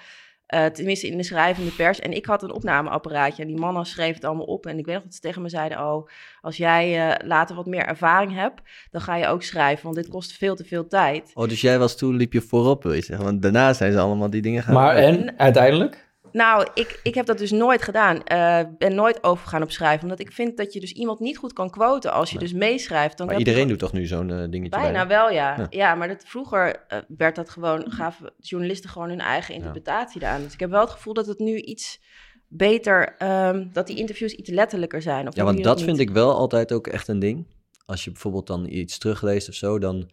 [0.47, 1.99] Eh, tenminste in de schrijvende pers.
[1.99, 4.65] En ik had een opnameapparaatje en die mannen schreven het allemaal op.
[4.65, 5.79] En ik weet nog dat ze tegen me zeiden...
[5.79, 6.09] oh,
[6.41, 9.83] als jij eh, later wat meer ervaring hebt, dan ga je ook schrijven.
[9.83, 11.31] Want dit kost veel te veel tijd.
[11.33, 13.25] Oh, dus jij was toen, liep je voorop, wil je zeggen?
[13.25, 14.73] Want daarna zijn ze allemaal die dingen gaan...
[14.73, 16.06] Maar en uiteindelijk?
[16.37, 18.23] Nou, ik, ik heb dat dus nooit gedaan.
[18.23, 20.03] Eh ben nooit overgegaan op schrijven.
[20.03, 22.47] Omdat ik vind dat je dus iemand niet goed kan quoten als je Nee.
[22.47, 23.17] dus meeschrijft.
[23.17, 25.17] Dan Maar je iedereen doet toch nu zo'n eh, dingetje Bijna bij?
[25.17, 25.57] wel, ja.
[25.57, 25.67] Ja.
[25.69, 25.95] ja.
[25.95, 30.41] maar dat, vroeger eh, werd dat gewoon, gaven journalisten gewoon hun eigen interpretatie aan.
[30.41, 32.01] Dus ik heb wel het gevoel dat het nu iets
[32.47, 35.27] beter, ehm, dat die interviews iets letterlijker zijn.
[35.27, 37.55] Of Ja, want dat vind ik wel altijd ook echt een ding.
[37.85, 40.09] als je bijvoorbeeld dan iets terugleest of zo, dan,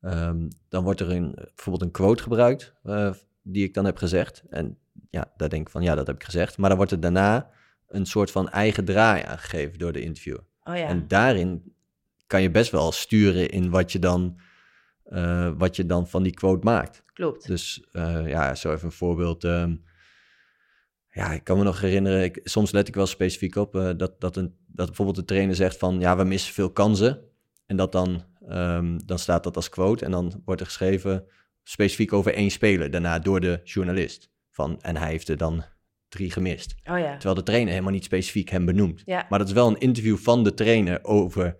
[0.00, 2.74] ehm, dan wordt er een, bijvoorbeeld een quote gebruikt
[3.42, 4.42] die ik dan heb gezegd.
[4.50, 4.78] En
[5.10, 6.56] ja, daar denk ik van, ja, dat heb ik gezegd.
[6.56, 7.50] Maar dan wordt er daarna
[7.88, 10.44] een soort van eigen draai aangegeven door de interviewer.
[10.64, 10.86] Oh ja.
[10.86, 11.72] En daarin
[12.26, 14.40] kan je best wel sturen in wat je dan,
[15.04, 17.02] eh, wat je dan van die quote maakt.
[17.12, 17.46] Klopt.
[17.46, 19.44] Dus eh, ja, zo even een voorbeeld.
[19.44, 19.76] ehm,
[21.10, 24.20] ja, ik kan me nog herinneren, ik, soms let ik wel specifiek op eh, dat,
[24.20, 27.20] dat, een, dat bijvoorbeeld de trainer zegt van ja, we missen veel kansen.
[27.66, 31.24] En dat dan, ehm, dan staat dat als quote en dan wordt er geschreven
[31.62, 34.30] specifiek over één speler daarna door de journalist.
[34.58, 35.64] Van, en hij heeft er dan
[36.08, 36.74] drie gemist.
[36.84, 37.12] Oh ja.
[37.12, 39.02] Terwijl de trainer helemaal niet specifiek hem benoemt.
[39.04, 39.26] Ja.
[39.28, 41.56] Maar dat is wel een interview van de trainer over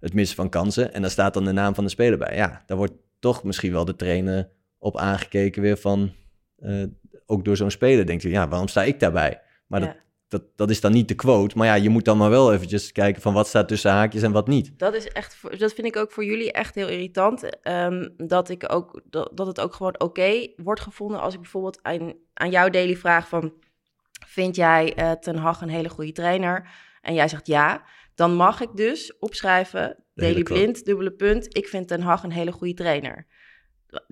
[0.00, 0.92] het missen van kansen.
[0.92, 2.36] En daar staat dan de naam van de speler bij.
[2.36, 6.12] Ja, daar wordt toch misschien wel de trainer op aangekeken weer van...
[6.56, 6.82] eh,
[7.26, 9.40] ook door zo'n speler denkt hij, ja, waarom sta ik daarbij?
[9.66, 9.86] Maar Ja.
[9.86, 9.96] dat,
[10.30, 11.58] dat, dat is dan niet de quote.
[11.58, 14.32] Maar ja, je moet dan maar wel eventjes kijken van wat staat tussen haakjes en
[14.32, 14.78] wat niet.
[14.78, 17.60] Dat is echt, dat vind ik ook voor jullie echt heel irritant.
[17.62, 21.78] ehm, dat, ik ook, dat, dat het ook gewoon oké wordt gevonden als ik bijvoorbeeld
[21.82, 23.52] aan, aan jou, Daily, vraag van...
[24.26, 26.68] Vind jij eh, Ten Hag een hele goede trainer?
[27.00, 27.82] En jij zegt ja.
[28.14, 30.42] Dan mag ik dus opschrijven, Daily.
[30.42, 31.56] Blind, dubbele punt...
[31.56, 33.26] Ik vind Ten Hag een hele goede trainer.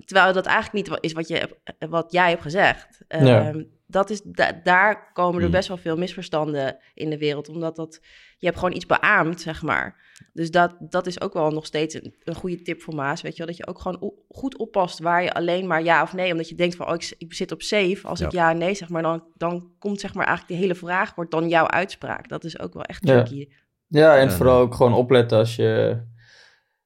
[0.05, 1.49] Terwijl dat eigenlijk niet is wat, je,
[1.89, 3.01] wat jij hebt gezegd.
[3.07, 3.47] Ja.
[3.47, 5.51] Ehm, dat is, da- daar komen er Mm.
[5.51, 7.49] best wel veel misverstanden in de wereld.
[7.49, 7.99] Omdat dat,
[8.37, 10.07] je hebt gewoon iets beaamd, zeg maar.
[10.33, 13.21] Dus dat, dat is ook wel nog steeds een, een goede tip voor Maas.
[13.21, 13.47] Weet je wel?
[13.47, 16.31] Dat je ook gewoon goed oppast waar je alleen maar ja of nee...
[16.31, 17.99] omdat je denkt van, oh, ik, ik zit op safe.
[18.03, 18.49] Als ik Ja.
[18.49, 21.15] en nee zeg maar, dan, dan komt zeg maar eigenlijk de hele vraag...
[21.15, 22.27] wordt dan jouw uitspraak.
[22.29, 23.47] Dat is ook wel echt tricky.
[23.87, 24.63] Ja, en Ja, vooral nee.
[24.63, 26.01] ook gewoon opletten als je...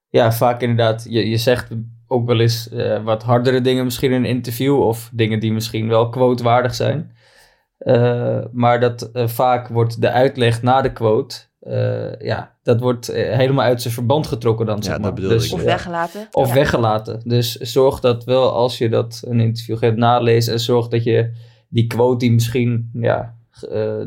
[0.09, 1.69] Ja, vaak inderdaad, je, je zegt
[2.13, 4.79] ook wel eens eh, wat hardere dingen misschien in een interview...
[4.79, 7.11] of dingen die misschien wel quotewaardig zijn.
[7.77, 11.35] Eh, maar dat eh, vaak wordt de uitleg na de quote...
[11.59, 15.13] eh, ja, dat wordt helemaal uit zijn verband getrokken dan, Ja, zeg dat maar.
[15.13, 15.53] bedoelde Dus, ik.
[15.53, 15.65] Of ja.
[15.65, 16.27] weggelaten.
[16.31, 16.53] Of Ja.
[16.53, 17.21] weggelaten.
[17.25, 21.31] Dus zorg dat wel als je dat een interview gaat nalezen en zorg dat je
[21.69, 23.35] die quote die misschien ja,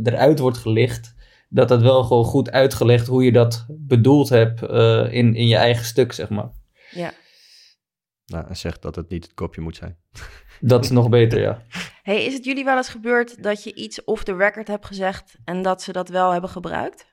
[0.02, 1.14] eruit wordt gelicht,
[1.48, 5.56] dat dat wel gewoon goed uitgelegd hoe je dat bedoeld hebt eh, in, in je
[5.56, 6.48] eigen stuk, zeg maar.
[6.90, 7.12] Ja.
[8.26, 9.96] Nou, en zeg dat het niet het kopje moet zijn.
[10.60, 11.62] Dat is nog beter, ja.
[12.02, 15.36] Hey, is het jullie wel eens gebeurd dat je iets off the record hebt gezegd...
[15.44, 17.06] en dat ze dat wel hebben gebruikt?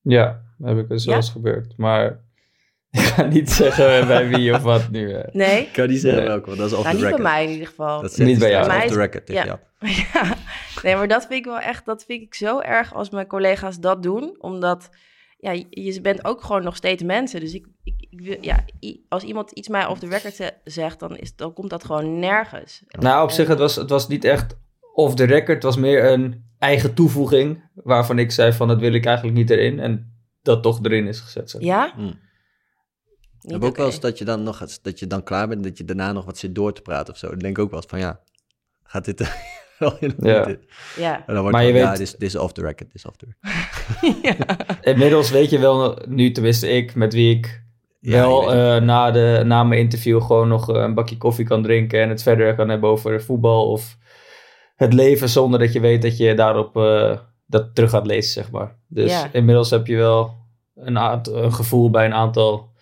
[0.00, 1.08] Ja, heb ik eens Ja?
[1.10, 1.74] wel eens gebeurd.
[1.76, 2.10] Maar
[2.90, 5.12] ik ga niet zeggen bij wie of wat nu.
[5.12, 5.34] eh.
[5.34, 5.60] Nee?
[5.66, 6.28] Ik kan niet zeggen Nee.
[6.28, 7.34] welke, want dat is off Nou, the niet bij record.
[7.34, 8.00] mij in ieder geval.
[8.02, 8.66] Dat zegt Niet bij jou.
[8.66, 9.60] Bij Off mij the is- record ja.
[10.12, 10.36] Ja,
[10.82, 13.78] nee, maar dat vind ik wel echt, dat vind ik zo erg als mijn collega's
[13.80, 14.88] dat doen, omdat
[15.38, 17.40] ja, je- bent ook gewoon nog steeds mensen.
[17.40, 17.66] Dus ik,
[18.40, 18.64] ja,
[19.08, 22.18] als iemand iets mij off the record ze- zegt, dan, is, dan komt dat gewoon
[22.18, 22.82] nergens.
[22.88, 24.56] Nou, op zich, het was, het was niet echt
[24.94, 25.48] off the record.
[25.54, 29.50] Het was meer een eigen toevoeging waarvan ik zei van dat wil ik eigenlijk niet
[29.50, 29.80] erin.
[29.80, 31.50] En dat toch erin is gezet.
[31.50, 31.62] zeg.
[31.62, 31.92] Ja?
[31.96, 32.22] Hmm.
[33.40, 35.78] Ik heb ook wel eens dat je dan nog dat je dan klaar bent, dat
[35.78, 37.28] je daarna nog wat zit door te praten of zo.
[37.28, 38.20] Dan denk ik ook wel eens van ja,
[38.82, 39.36] gaat dit er
[39.78, 40.14] wel in?
[40.18, 40.56] of Ja.
[40.96, 41.16] Ja.
[41.16, 42.78] En dan wordt Maar je van, ja, weet- dit is, dit is off the record,
[42.92, 44.22] dit is off the record.
[44.22, 44.80] ja.
[44.80, 47.63] Inmiddels weet je wel, nu tenminste ik, met wie ik
[48.06, 51.62] Ja, wel eh, na, de, na mijn interview gewoon nog eh, een bakje koffie kan
[51.62, 53.96] drinken en het verder kan hebben over voetbal of
[54.76, 58.50] het leven zonder dat je weet dat je daarop eh, dat terug gaat lezen, zeg
[58.50, 58.78] maar.
[58.88, 59.32] Dus Ja.
[59.32, 60.34] inmiddels heb je wel
[60.74, 62.72] een, een gevoel bij een aantal,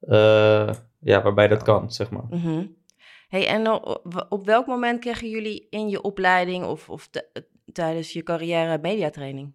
[0.00, 2.26] eh, ja, waarbij dat kan, zeg maar.
[2.30, 2.64] Mhm.
[3.28, 3.82] Hey, en
[4.28, 7.08] op welk moment kregen jullie in je opleiding of, of
[7.72, 9.54] tijdens je carrière mediatraining?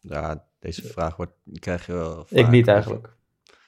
[0.00, 3.15] Ja, deze vraag wordt, krijg je wel Ik niet eigenlijk.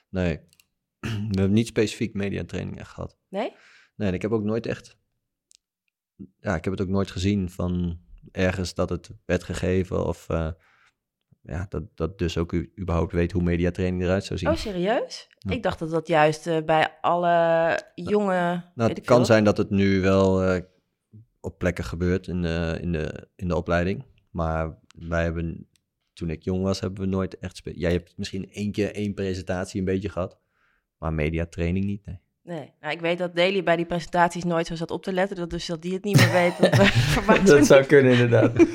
[0.08, 0.40] Nee,
[1.00, 3.16] we hebben niet specifiek mediatraining echt gehad.
[3.28, 3.52] Nee?
[3.96, 4.96] Nee, ik heb ook nooit echt,
[6.40, 8.00] ja, ik heb het ook nooit gezien van
[8.32, 10.50] ergens dat het werd gegeven of eh,
[11.42, 14.48] ja, dat, dat dus ook u, überhaupt weet hoe mediatraining eruit zou zien.
[14.48, 15.28] Oh, serieus?
[15.38, 15.50] Ja.
[15.50, 18.64] Ik dacht dat dat juist eh, bij alle jonge...
[18.74, 19.24] Nou, het kan veel.
[19.24, 20.62] zijn dat het nu wel eh,
[21.40, 24.04] op plekken gebeurt in de, in, de, in de opleiding.
[24.30, 25.67] Maar wij hebben,
[26.18, 27.60] toen ik jong was, hebben we nooit echt...
[27.64, 30.38] Jij hebt misschien één keer één presentatie een beetje gehad.
[30.98, 32.18] Maar mediatraining niet, nee.
[32.48, 35.36] Nee, nou, ik weet dat Daily bij die presentaties nooit zo zat op te letten.
[35.36, 36.52] Dat dus dat die het niet meer weet.
[36.60, 37.66] Dat, eh, Dat niet.
[37.66, 38.52] zou kunnen inderdaad.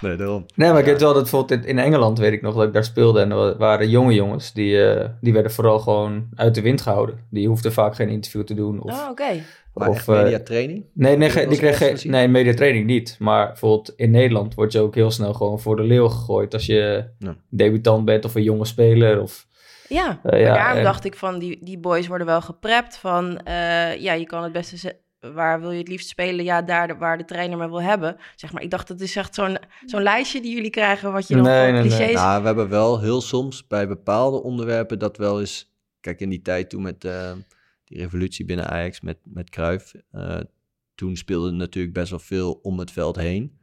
[0.00, 0.46] Nee, daarom.
[0.54, 2.84] Nee, maar ik weet wel dat bijvoorbeeld in, Engeland, weet ik nog, dat ik daar
[2.84, 3.20] speelde.
[3.20, 7.18] En er waren jonge jongens, die, eh, die werden vooral gewoon uit de wind gehouden.
[7.30, 8.82] Die hoefden vaak geen interview te doen.
[8.82, 9.44] Of, Oh, oké.
[9.74, 10.84] Of, echt eh, mediatraining?
[10.92, 13.16] nee, nee, die kreeg nee, mediatraining niet.
[13.18, 16.54] Maar bijvoorbeeld in Nederland word je ook heel snel gewoon voor de leeuw gegooid.
[16.54, 17.34] Als je Ja.
[17.48, 19.20] debutant bent of een jonge speler.
[19.22, 19.46] Of,
[19.90, 23.38] Ja, Eh, ja, daarom en- dacht ik van, die, die boys worden wel geprept van...
[23.38, 26.44] eh, ja, je kan het beste waar wil je het liefst spelen?
[26.44, 28.16] Ja, daar de- waar de trainer me wil hebben.
[28.36, 31.34] Zeg maar, ik dacht, dat is echt zo'n zo'n lijstje die jullie krijgen, wat je
[31.34, 31.90] dan Nee, voor nee, nee.
[31.96, 32.14] clichés...
[32.14, 35.72] Nou, we hebben wel heel soms bij bepaalde onderwerpen dat wel eens...
[36.00, 37.32] Kijk, in die tijd toen met eh,
[37.84, 39.94] die revolutie binnen Ajax met, met Cruijff...
[40.10, 40.38] eh,
[40.94, 43.58] toen speelde natuurlijk best wel veel om het veld heen.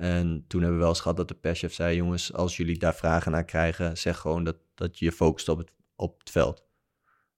[0.00, 1.96] En toen hebben we wel eens gehad dat de perschef zei...
[1.96, 3.98] jongens, als jullie daar vragen naar krijgen...
[3.98, 6.64] zeg gewoon dat, dat je je focust op het, op het veld.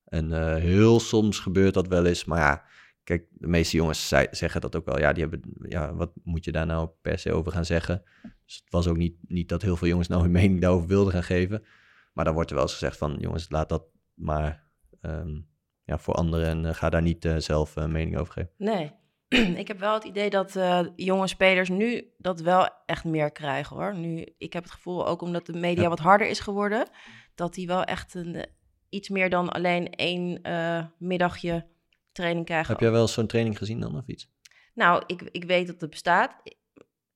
[0.04, 2.24] En eh, heel soms gebeurt dat wel eens.
[2.24, 2.64] Maar ja,
[3.04, 4.98] kijk, de meeste jongens zeggen dat ook wel.
[4.98, 8.02] Ja, die hebben, ja, wat moet je daar nou per se over gaan zeggen?
[8.44, 11.12] Dus het was ook niet, niet dat heel veel jongens nou hun mening daarover wilden
[11.12, 11.64] gaan geven.
[12.12, 14.66] Maar dan wordt er wel eens gezegd van, jongens, laat dat maar
[15.00, 15.40] ehm,
[15.84, 18.50] ja, voor anderen en eh, ga daar niet eh, zelf een mening over geven.
[18.56, 19.00] Nee.
[19.62, 23.76] ik heb wel het idee dat eh, jonge spelers nu dat wel echt meer krijgen
[23.76, 23.96] hoor.
[23.96, 25.88] Nu, ik heb het gevoel, ook omdat de media Ja.
[25.88, 26.88] wat harder is geworden,
[27.34, 28.42] dat die wel echt een, eh,
[28.88, 31.66] iets meer dan alleen één eh, middagje
[32.12, 32.72] training krijgen.
[32.72, 34.28] Heb jij wel zo'n training gezien dan of iets?
[34.74, 36.34] Nou, ik, ik weet dat het bestaat.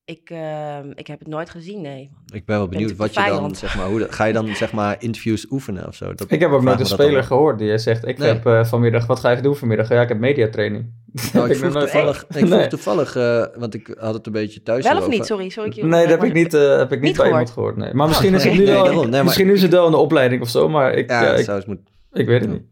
[0.07, 2.11] Ik, eh, ik heb het nooit gezien, nee.
[2.33, 4.55] Ik ben wel benieuwd wat de je dan, zeg maar, hoe dat, ga je dan
[4.55, 6.15] zeg maar interviews oefenen of zo?
[6.15, 8.29] Dat, Ik heb ook vraag nooit me een speler gehoord die zegt: Ik Nee.
[8.29, 9.89] heb eh, vanmiddag, wat ga je doen vanmiddag?
[9.89, 10.85] Ja, ik heb mediatraining.
[11.33, 12.67] Nou, heb ik vroeg nooit toevallig, ik vroeg Nee.
[12.67, 15.27] toevallig eh, want ik had het een beetje thuis Wel of niet?
[15.27, 15.71] Sorry, sorry.
[15.71, 17.29] ik- Nee, dat heb ik niet, eh, heb ik niet, Niet bij gehoord.
[17.31, 17.77] iemand gehoord.
[17.77, 17.95] Nee.
[17.95, 20.69] Maar misschien, is het nu wel, maar- misschien is het wel een opleiding of zo,
[20.69, 21.85] maar ik, Ja, ik, zou eens moeten.
[22.13, 22.63] ik weet het niet.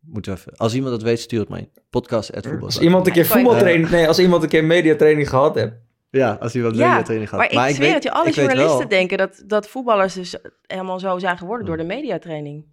[0.00, 0.52] Moeten we even.
[0.56, 1.68] Als iemand dat weet, stuur het in.
[1.90, 2.46] Podcast.
[2.60, 5.72] Als iemand een keer voetbaltraining, nee, als iemand een keer mediatraining gehad heeft.
[6.12, 7.38] Ja, als iemand Ja, mediatraining gaat.
[7.54, 11.18] Maar, ik zweer het je, alle ik journalisten denken dat, dat voetballers dus helemaal zo
[11.18, 11.92] zijn geworden door de Hmm.
[11.94, 12.64] mediatraining.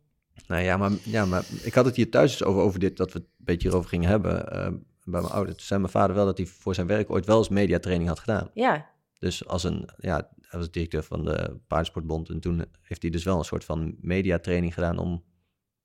[0.48, 3.12] Nou ja maar, ja, maar ik had het hier thuis dus over, over dit, dat
[3.14, 4.52] we het een beetje hierover gingen hebben.
[4.52, 4.68] eh,
[5.04, 5.58] bij mijn ouders.
[5.58, 8.20] Toen zei mijn vader wel dat hij voor zijn werk ooit wel eens mediatraining had
[8.20, 8.50] gedaan.
[8.54, 12.30] Ja, Dus als een, ja, hij was directeur van de Paardensportbond.
[12.30, 15.24] En toen heeft hij dus wel een soort van mediatraining gedaan om,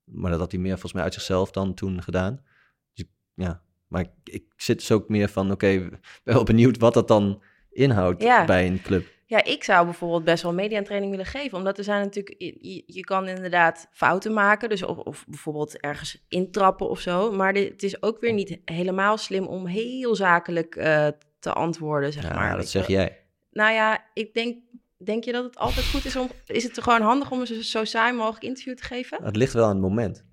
[0.03, 2.35] maar dat had hij meer volgens mij uit zichzelf dan toen gedaan.
[2.93, 5.89] Dus ik- ja, maar ik, ik zit dus ook meer van, oké,
[6.23, 8.45] wel benieuwd wat dat dan inhoudt Ja.
[8.45, 9.13] bij een club.
[9.27, 11.57] Ja, ik zou bijvoorbeeld best wel mediatraining willen geven.
[11.57, 12.35] Omdat er zijn natuurlijk...
[12.85, 14.69] Je, kan inderdaad fouten maken.
[14.69, 17.31] Dus of, of bijvoorbeeld ergens intrappen of zo.
[17.31, 21.07] Maar dit, het is ook weer niet helemaal slim om heel zakelijk eh,
[21.39, 22.55] te antwoorden, zeg Ja, maar.
[22.57, 22.97] dat zeg wel.
[22.97, 23.17] jij.
[23.51, 24.57] Nou ja, ik denk...
[24.97, 26.29] Denk je dat het altijd goed is om...
[26.45, 29.23] Is het gewoon handig om een zo, zo saai mogelijk interview te geven?
[29.23, 30.23] Het ligt wel aan het moment.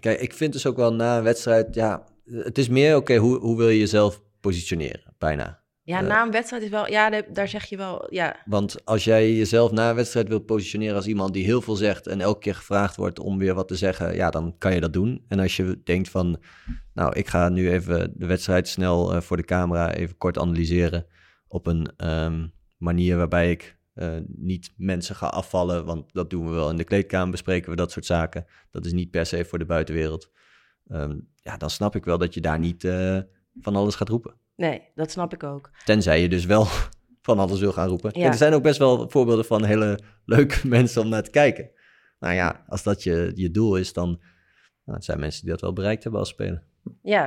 [0.00, 3.38] Kijk, ik vind dus ook wel na een wedstrijd, ja, het is meer, oké, hoe,
[3.38, 5.62] hoe wil je jezelf positioneren, bijna.
[5.82, 6.06] Ja, Eh.
[6.06, 6.90] na een wedstrijd is wel...
[6.90, 8.06] Ja, daar zeg je wel...
[8.10, 11.74] Ja, Want als jij jezelf na een wedstrijd wil positioneren als iemand die heel veel
[11.76, 14.80] zegt en elke keer gevraagd wordt om weer wat te zeggen, ja, dan kan je
[14.80, 15.24] dat doen.
[15.28, 16.40] En als je denkt van,
[16.94, 21.06] nou, ik ga nu even de wedstrijd snel eh, voor de camera even kort analyseren
[21.48, 26.54] op een ehm, manier waarbij ik eh, niet mensen ga afvallen, want dat doen we
[26.54, 28.44] wel in de kleedkamer, bespreken we dat soort zaken.
[28.70, 30.30] Dat is niet per se voor de buitenwereld.
[30.88, 33.18] Ehm, ja, dan snap ik wel dat je daar niet eh,
[33.60, 34.34] van alles gaat roepen.
[34.56, 35.70] nee, dat snap ik ook.
[35.84, 36.66] Tenzij je dus wel
[37.28, 38.10] van alles wil gaan roepen.
[38.20, 38.26] Ja.
[38.26, 41.70] Er zijn ook best wel voorbeelden van hele leuke mensen om naar te kijken.
[42.18, 44.08] Nou ja, als dat je, je doel is, dan
[44.84, 46.62] nou, het zijn mensen die dat wel bereikt hebben als speler.
[47.02, 47.20] Ja.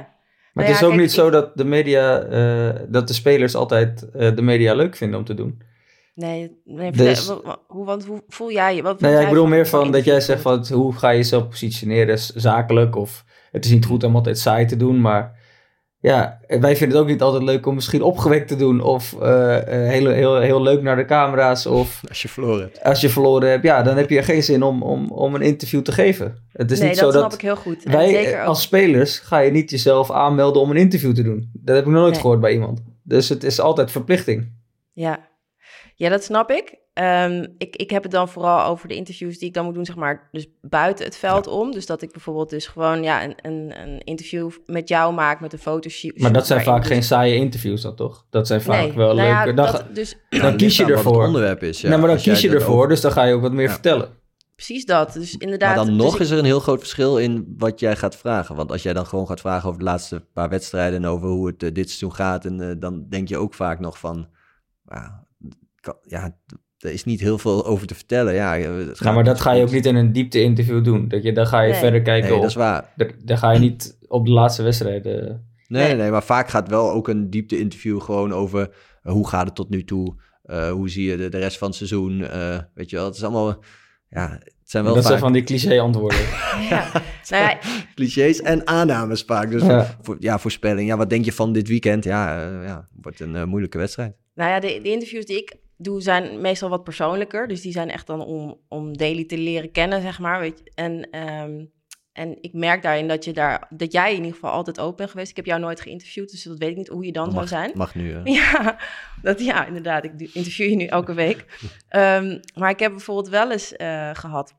[0.54, 3.14] Maar Nou het is ook kijk, niet ik- zo dat de media, eh, dat de
[3.14, 5.62] spelers altijd eh, de media leuk vinden om te doen.
[6.16, 7.28] Nee, nee Dus-
[7.68, 8.82] hoe, want hoe voel jij je?
[8.82, 11.18] Wat Nou vind ja, ik bedoel meer van dat jij zegt van hoe ga je
[11.18, 13.26] jezelf positioneren zakelijk of
[13.58, 15.36] het is niet goed om altijd saai te doen, maar
[16.00, 19.58] ja, wij vinden het ook niet altijd leuk om misschien opgewekt te doen of eh,
[19.58, 22.84] eh, heel, heel, heel leuk naar de camera's of Als je verloren hebt.
[22.84, 25.82] als je verloren hebt, ja, dan heb je geen zin om, om, om een interview
[25.82, 26.48] te geven.
[26.52, 27.84] Het is nee, niet dat zo snap dat ik heel goed.
[27.84, 31.50] En wij zeker als spelers ga je niet jezelf aanmelden om een interview te doen.
[31.54, 32.22] Dat heb ik nog nooit Nee.
[32.22, 32.82] gehoord bij iemand.
[33.04, 34.52] Dus het is altijd verplichting.
[34.94, 35.30] ja.
[35.96, 36.76] ja, dat snap ik.
[36.98, 37.76] Ehm, ik.
[37.76, 40.30] Ik heb het dan vooral over de interviews die ik dan moet doen, zeg maar,
[40.32, 41.72] dus buiten het veld om.
[41.72, 45.54] Dus dat ik bijvoorbeeld dus gewoon ja, een, een, een interview met jou maak met
[45.54, 46.18] een fotoshoot.
[46.18, 48.26] Maar dat zijn vaak dus- geen saaie interviews dan toch?
[48.30, 49.56] Dat zijn vaak nee, wel nou ja, leuke.
[49.56, 51.18] Dan, dat, dus dan Nou, kies je wat ervoor.
[51.18, 51.82] het onderwerp is.
[51.82, 51.90] Ja.
[51.90, 53.72] nee, maar dan kies je ervoor, over- dus dan ga je ook wat meer Ja.
[53.72, 54.10] vertellen.
[54.56, 55.14] precies dat.
[55.14, 55.76] Dus inderdaad.
[55.76, 58.16] Maar dan dus nog ik- is er een heel groot verschil in wat jij gaat
[58.16, 58.56] vragen.
[58.56, 61.48] Want als jij dan gewoon gaat vragen over de laatste paar wedstrijden en over hoe
[61.48, 64.28] het eh, dit seizoen gaat, en eh, dan denk je ook vaak nog van,
[64.90, 65.26] ja,
[65.80, 66.36] kan- ja,
[66.78, 68.34] er is niet heel veel over te vertellen.
[68.34, 71.08] Ja, het gaat Nou, maar dat ga je ook niet in een diepte interview doen.
[71.08, 71.80] Dat je, dan ga je Nee.
[71.80, 72.42] verder kijken Nee, op...
[72.42, 72.94] dat is waar.
[72.96, 75.46] daar- Dan ga je niet op de laatste wedstrijden...
[75.68, 75.96] Nee, Nee.
[75.96, 78.70] nee, maar vaak gaat wel ook een diepte-interview gewoon over
[79.04, 80.16] eh, hoe gaat het tot nu toe?
[80.44, 82.24] Eh, hoe zie je de, de rest van het seizoen?
[82.24, 83.64] Eh, weet je wel, het is allemaal,
[84.10, 86.20] ja, het zijn wel dat vaak zijn van die cliché antwoorden.
[86.70, 86.92] ja.
[87.30, 87.58] nou ja,
[87.96, 89.52] clichés en aannames vaak.
[89.52, 89.98] Dus Ja.
[90.02, 90.88] voor, ja, voorspelling.
[90.90, 92.04] Ja, wat denk je van dit weekend?
[92.04, 94.16] Ja, ja wordt een eh, moeilijke wedstrijd.
[94.36, 97.48] Nou ja, de, de interviews die ik doe zijn meestal wat persoonlijker.
[97.48, 100.40] Dus die zijn echt dan om, om Daily te leren kennen, zeg maar.
[100.40, 100.72] Weet je.
[100.76, 101.66] En, ehm,
[102.14, 105.10] en ik merk daarin dat, je daar, dat jij in ieder geval altijd open bent
[105.10, 105.30] geweest.
[105.30, 107.48] Ik heb jou nooit geïnterviewd, dus dat weet ik niet hoe je dan zou mag,
[107.48, 107.72] zijn.
[107.76, 108.14] mag nu.
[108.14, 108.22] eh.
[108.36, 108.80] Ja,
[109.22, 110.04] dat, ja, inderdaad.
[110.04, 111.46] Ik interview je nu elke week.
[111.90, 114.56] Ehm, maar ik heb bijvoorbeeld wel eens eh, gehad,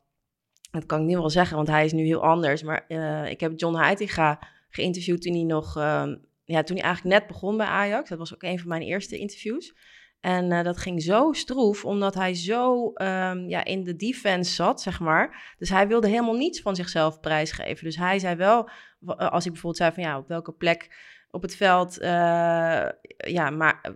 [0.71, 2.63] dat kan ik nu wel zeggen, want hij is nu heel anders.
[2.63, 4.39] Maar eh, ik heb John Heitinga
[4.71, 8.09] geïnterviewd toen hij nog, ehm, ja, toen hij eigenlijk net begon bij Ajax.
[8.09, 9.75] Dat was ook een van mijn eerste interviews.
[10.21, 14.81] En eh, dat ging zo stroef, omdat hij zo ehm, ja, in de defense zat,
[14.81, 15.55] zeg maar.
[15.59, 17.85] Dus hij wilde helemaal niets van zichzelf prijsgeven.
[17.85, 20.97] Dus hij zei wel, wa- als ik bijvoorbeeld zei van ja, op welke plek
[21.31, 22.09] op het veld eh,
[23.17, 23.93] ja, maar eh,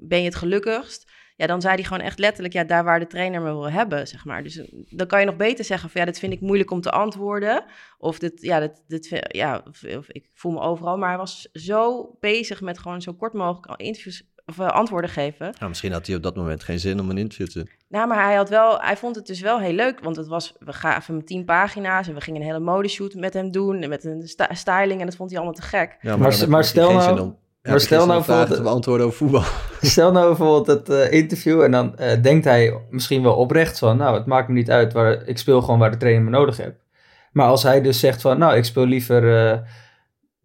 [0.00, 1.12] ben je het gelukkigst?
[1.36, 4.06] Ja, dan zei hij gewoon echt letterlijk, ja, daar waar de trainer me wil hebben,
[4.08, 4.42] zeg maar.
[4.42, 6.80] Dus eh, dan kan je nog beter zeggen van, ja, dit vind ik moeilijk om
[6.80, 7.64] te antwoorden.
[7.98, 10.98] Of dit, ja, dit, dit, ja, of, of ik voel me overal.
[10.98, 15.54] Maar hij was zo bezig met gewoon zo kort mogelijk interviews of eh, antwoorden geven.
[15.58, 17.68] Nou, misschien had hij op dat moment geen zin om een interview te doen.
[17.88, 20.54] Nou, maar hij had wel, hij vond het dus wel heel leuk, want het was,
[20.58, 23.88] we gaven hem tien pagina's en we gingen een hele modeshoot met hem doen en
[23.88, 25.96] met een styling en dat vond hij allemaal te gek.
[26.00, 29.06] Ja, Maar- maar je stel geen nou- zin om- maar heb je stel nou beantwoorden
[29.06, 29.42] over voetbal.
[29.80, 33.96] Stel nou bijvoorbeeld het eh, interview en dan eh, denkt hij misschien wel oprecht van,
[33.96, 36.56] nou, het maakt me niet uit, waar, ik speel gewoon waar de trainer me nodig
[36.56, 36.84] heeft.
[37.32, 39.58] Maar als hij dus zegt van, nou, ik speel liever eh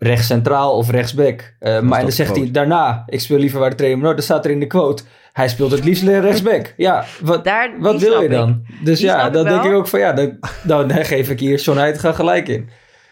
[0.03, 1.53] rechts centraal of rechtsback.
[1.59, 4.25] eh, maar dat dan zegt hij daarna, ik speel liever waar de trainer me nodig
[4.25, 6.73] Dan staat er in de quote, hij speelt het liefst rechtsback.
[6.77, 8.31] Ja, wat, Daar, wat wil je ik.
[8.31, 8.65] dan?
[8.83, 11.77] Dus Die ja, dan denk ik ook van, ja, dan, dan geef ik hier John
[11.77, 12.69] Heitinga gelijk in.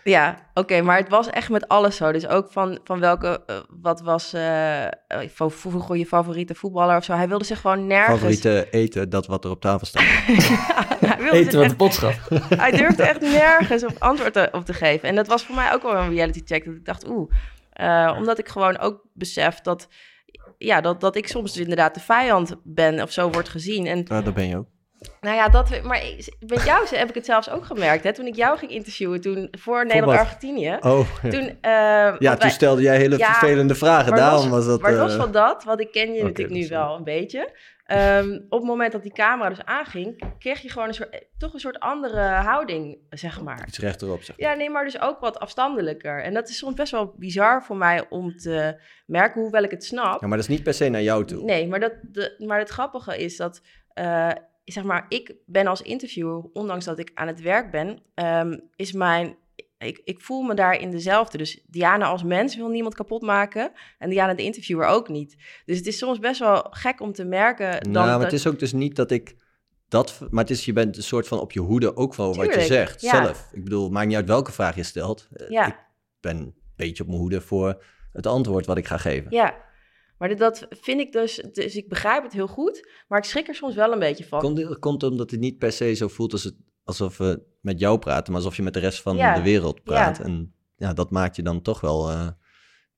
[0.10, 2.12] Ja, oké, maar het was echt met alles zo.
[2.12, 4.34] Dus ook van, van welke, eh, wat was
[5.28, 7.14] van vroeger je favoriete voetballer of zo.
[7.14, 8.16] Hij wilde zich gewoon nergens...
[8.18, 10.04] Favoriete eten, dat wat er op tafel staat.
[11.06, 12.30] hij, wilde Eten wat de echt-
[12.62, 15.10] hij durfde echt nergens op antwoord te- op te geven.
[15.10, 16.66] En dat was voor mij ook wel een reality check.
[16.66, 17.32] Dat ik dacht, oeh.
[17.74, 19.88] Eh, omdat ik gewoon ook besef dat,
[20.58, 23.86] ja, dat, dat ik soms dus inderdaad de vijand ben of zo wordt gezien.
[23.88, 24.68] En Ja, dat ben je ook.
[25.22, 26.02] Nou ja, dat, maar
[26.48, 28.04] met jou heb ik het zelfs ook gemerkt.
[28.04, 28.14] Hè?
[28.14, 30.78] Toen ik jou ging interviewen, toen voor Nederland-Argentinië.
[30.82, 31.30] Oh, ja.
[31.30, 31.72] Toen, eh,
[32.20, 34.10] ja, toen wij- stelde jij hele Ja, vervelende vragen.
[34.10, 34.82] maar Daarom los- was dat...
[34.82, 37.52] Maar los eh, van dat, want ik ken je natuurlijk nu wel een beetje.
[37.86, 41.20] Ehm, op het moment dat die camera dus aanging, kreeg je gewoon een soort, eh,
[41.38, 43.64] toch een soort andere houding, zeg maar.
[43.68, 46.24] Iets rechterop, zeg Ja, nee, maar dus ook wat afstandelijker.
[46.24, 49.84] En dat is soms best wel bizar voor mij om te merken, hoewel ik het
[49.84, 50.22] snap.
[50.22, 51.44] Ja, maar dat is niet per se naar jou toe.
[51.44, 53.62] Nee, maar, dat, de, maar het grappige is dat,
[53.94, 54.30] eh,
[54.72, 58.92] zeg maar, ik ben als interviewer, ondanks dat ik aan het werk ben, ehm, is
[58.92, 59.36] mijn,
[59.78, 61.38] ik, ik voel me daarin dezelfde.
[61.38, 65.36] Dus Diana als mens wil niemand kapot maken en Diana de interviewer ook niet.
[65.66, 68.34] Dus het is soms best wel gek om te merken dan nou, maar dat- het
[68.40, 69.36] is ook dus niet dat ik
[69.88, 70.20] dat...
[70.30, 72.62] Maar het is, je bent een soort van op je hoede ook van wat je
[72.62, 73.02] zegt.
[73.02, 73.24] ja.
[73.24, 73.50] Zelf.
[73.52, 75.28] Ik bedoel, maakt niet uit welke vraag je stelt.
[75.50, 75.68] Ja.
[75.68, 75.76] Ik
[76.20, 79.32] ben een beetje op mijn hoede voor het antwoord wat ik ga geven.
[79.32, 79.56] Ja,
[80.20, 83.56] maar dat- vind ik dus, dus ik begrijp het heel goed, maar ik schrik er
[83.56, 84.40] soms wel een beetje van.
[84.40, 88.00] Komt, komt omdat het niet per se zo voelt als het, alsof we met jou
[88.00, 90.18] praten, maar alsof je met de rest van Ja, de wereld praat.
[90.18, 90.24] ja.
[90.24, 92.28] En ja, dat maakt je dan toch wel eh,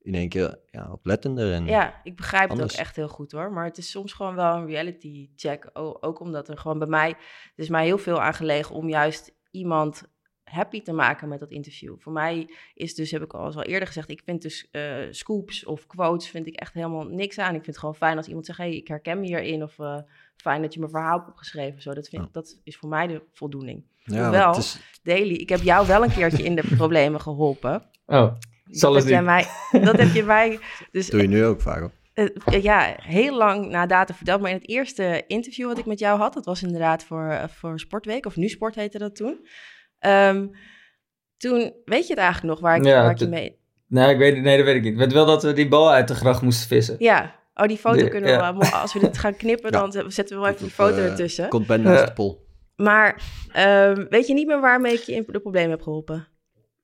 [0.01, 1.53] in één keer ja, oplettender.
[1.53, 3.51] En, Ja, ik begrijp het ook echt heel goed hoor.
[3.51, 5.69] Maar het is soms gewoon wel een reality check.
[5.73, 7.17] Ook omdat er gewoon bij mij, het
[7.55, 10.03] is mij heel veel aan gelegen om juist iemand
[10.51, 11.95] happy te maken met dat interview.
[11.99, 14.95] Voor mij is dus, heb ik al eens al eerder gezegd, ik vind dus eh,
[15.09, 17.47] scoops of quotes vind ik echt helemaal niks aan.
[17.47, 19.63] Ik vind het gewoon fijn als iemand zegt, hey, ik herken me hierin.
[19.63, 19.97] Of eh,
[20.35, 21.81] fijn dat je mijn verhaal hebt opgeschreven.
[21.81, 22.29] Zo, dat, vind, Ja.
[22.31, 23.83] dat is voor mij de voldoening.
[24.03, 27.83] ja, hoewel- is, Daily, ik heb jou wel een keertje in de problemen geholpen.
[28.05, 28.33] Oh,
[28.65, 29.23] zal dat heb, niet.
[29.25, 29.45] mij,
[29.83, 30.59] dat heb je mij
[30.91, 31.79] dus doe je nu ook vaak.
[31.79, 31.91] hoor.
[32.13, 34.41] eh, ja, heel lang na data verteld.
[34.41, 37.79] Maar in het eerste interview wat ik met jou had, dat was inderdaad voor, voor
[37.79, 39.45] Sportweek, of Nu Sport heette dat toen.
[40.01, 40.47] Ehm,
[41.37, 43.59] toen, weet je het eigenlijk nog waar ik, Ja, waar ik je mee...
[43.87, 44.91] Nee, ik weet, het- nee, dat weet ik niet.
[44.91, 46.95] Ik weet wel dat we die bal uit de gracht moesten vissen.
[46.99, 48.57] Ja, oh, die foto kunnen we, ja.
[48.57, 49.79] wel- als we dit gaan knippen, Ja.
[49.79, 51.49] dan zetten we wel even die foto eh, ertussen.
[51.49, 52.05] Komt Ben naast Ja.
[52.05, 52.45] de pol.
[52.75, 56.27] Maar ehm, weet je niet meer waarmee ik je in de problemen heb geholpen?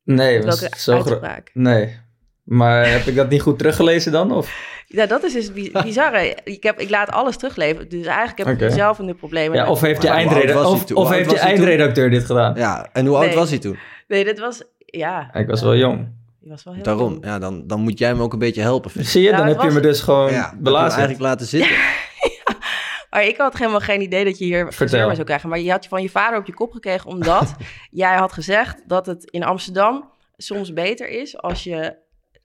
[0.03, 1.49] Nee, Met was welke zo groot.
[1.53, 1.99] Nee.
[2.47, 4.31] Maar heb ik dat niet goed teruggelezen dan?
[4.31, 4.75] Of?
[4.87, 6.37] Ja, dat is dus bi- bizarre.
[6.43, 9.57] Ik, heb, ik laat alles terugleveren, dus eigenlijk heb ik zelf in de problemen.
[9.57, 12.09] Ja, of heeft je, Maar hoe oud eindreda- was hij of, of heeft je eindredacteur
[12.09, 12.55] dit gedaan?
[12.55, 13.35] Ja, en hoe oud Nee.
[13.35, 13.77] was hij toen?
[14.07, 14.63] Nee, dat was...
[14.85, 16.07] Ja, Ik was wel jong.
[16.41, 17.25] die was wel heel Daarom, jong.
[17.25, 18.91] ja, dan, dan moet jij hem ook een beetje helpen.
[19.05, 20.91] Zie je, Nou, dan heb je me dus gewoon Ja, belazerd.
[20.99, 21.75] eigenlijk laten zitten.
[23.09, 25.05] Maar ik had helemaal geen idee dat je hier Vertel.
[25.05, 25.49] mee zou krijgen.
[25.49, 27.55] Maar je had van je vader op je kop gekregen omdat
[27.91, 31.95] jij had gezegd dat het in Amsterdam soms beter is als je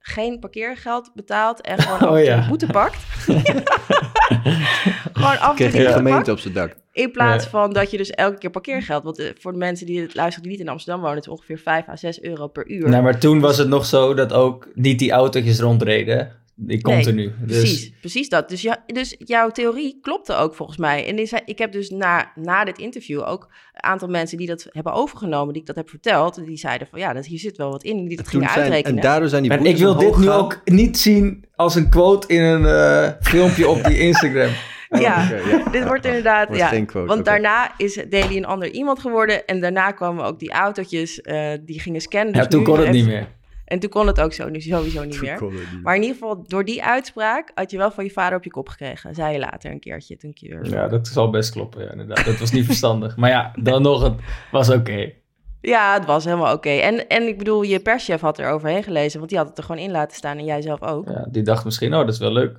[0.03, 2.43] geen parkeergeld betaalt en gewoon Oh, ja.
[2.43, 2.97] een boete pakt.
[5.13, 6.29] gewoon af en toe boete gemeente pakt.
[6.29, 6.77] op zijn dak.
[6.93, 7.51] In plaats Ja.
[7.51, 9.03] van dat je dus elke keer parkeergeld...
[9.05, 11.17] Want eh, voor de mensen die het luisteren die niet in Amsterdam wonen...
[11.17, 12.89] het is ongeveer 5 à 6 euro per uur.
[12.89, 16.41] Nee, maar toen was het nog zo dat ook niet die autootjes rondreden.
[16.55, 17.23] Die continu.
[17.25, 18.49] Nee, dus, Precies, precies dat.
[18.49, 21.07] Dus, ja, dus jouw theorie klopte ook volgens mij.
[21.07, 24.47] En die zei- ik heb dus na, na dit interview ook een aantal mensen die
[24.47, 27.57] dat hebben overgenomen, die ik dat heb verteld, die zeiden van ja, dat, hier zit
[27.57, 28.97] wel wat in, die dat Toen gingen zijn, uitrekenen.
[28.97, 32.43] en daardoor zijn die ik wil dit nu ook niet zien als een quote in
[32.43, 34.51] een eh, filmpje op die Instagram.
[34.89, 35.65] ja, Oké, ja.
[35.71, 36.09] dit Ja, wordt ja.
[36.09, 39.91] inderdaad, Wordt ja, geen quote, want daarna is Daily een ander iemand geworden en daarna
[39.91, 42.35] kwamen ook die autootjes, eh, die gingen scannen.
[42.35, 43.29] Ja, Dus toen nu kon het heeft- niet meer.
[43.73, 45.37] En toen kon het ook zo, nu sowieso niet Toen meer.
[45.37, 45.83] kon het niet.
[45.83, 48.51] Maar in ieder geval, door die uitspraak had je wel van je vader op je
[48.51, 49.15] kop gekregen.
[49.15, 50.35] Zei je later een keertje, toen.
[50.63, 52.25] Ja, dat zal best kloppen, ja, inderdaad.
[52.25, 53.17] Dat was niet verstandig.
[53.17, 54.15] Maar ja, dan nog, het
[54.51, 55.13] was oké.
[55.61, 56.69] Ja, het was helemaal oké.
[56.71, 59.65] En, en ik bedoel, je perschef had er overheen gelezen, want die had het er
[59.65, 61.09] gewoon in laten staan en jij zelf ook.
[61.09, 62.57] Ja, die dacht misschien, oh, dat is wel leuk.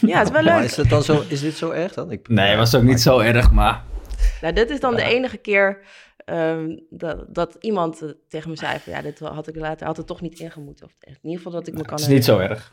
[0.00, 0.64] Ja, het is wel Maar leuk.
[0.64, 2.10] is, het dan zo, is dit zo erg dan?
[2.10, 3.82] Ik, Nee, was ook niet zo erg, maar...
[4.40, 5.78] Nou, dit is dan de enige keer
[6.24, 9.96] ehm, dat, dat iemand eh, tegen me zei van, ja, dit had ik later, had
[9.96, 10.86] het toch niet ingemoeten.
[10.86, 12.72] Of in ieder geval dat ik me kan Het is niet zo erg.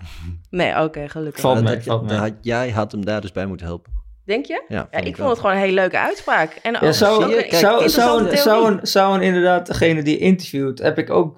[0.50, 1.42] Nee, oké, gelukkig.
[1.42, 2.18] Valt mee, mee.
[2.18, 4.00] had- jij had hem daar dus bij moeten helpen.
[4.26, 4.64] Denk je?
[4.68, 5.14] Ja, Ja, ik wel.
[5.16, 6.52] vond het gewoon een hele leuke uitspraak.
[6.62, 7.74] En ook, Ja, zou, ook een kijk, zou, zou,
[8.22, 9.28] interessante een, zou, theorie.
[9.28, 11.38] een, inderdaad degene die interviewt, heb ik ook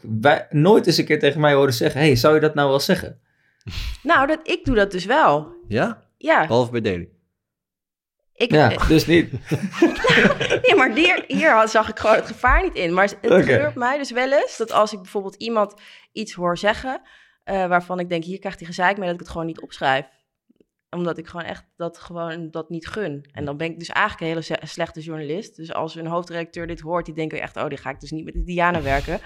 [0.49, 3.20] nooit eens een keer tegen mij horen zeggen, hey, zou je dat nou wel zeggen?
[4.03, 5.47] Nou, dat, ik doe dat dus wel.
[5.68, 6.01] Ja?
[6.18, 7.09] Ja, Behalve bij Daily.
[8.36, 9.31] Ik, Ja, eh, dus niet.
[10.61, 12.93] Nee, maar hier, hier had- zag ik gewoon het gevaar niet in.
[12.93, 13.41] Maar het Oké.
[13.41, 15.73] gebeurt mij dus wel eens dat als ik bijvoorbeeld iemand
[16.11, 17.01] iets hoor zeggen...
[17.43, 20.05] eh, waarvan ik denk, hier krijgt hij gezeik mee dat ik het gewoon niet opschrijf.
[20.89, 23.29] Omdat ik gewoon echt dat, gewoon dat niet gun.
[23.31, 25.55] En dan ben ik dus eigenlijk een hele slechte journalist.
[25.55, 27.57] Dus als een hoofdredacteur dit hoort, die denken echt...
[27.57, 29.19] oh, die ga ik dus niet met de Diana werken.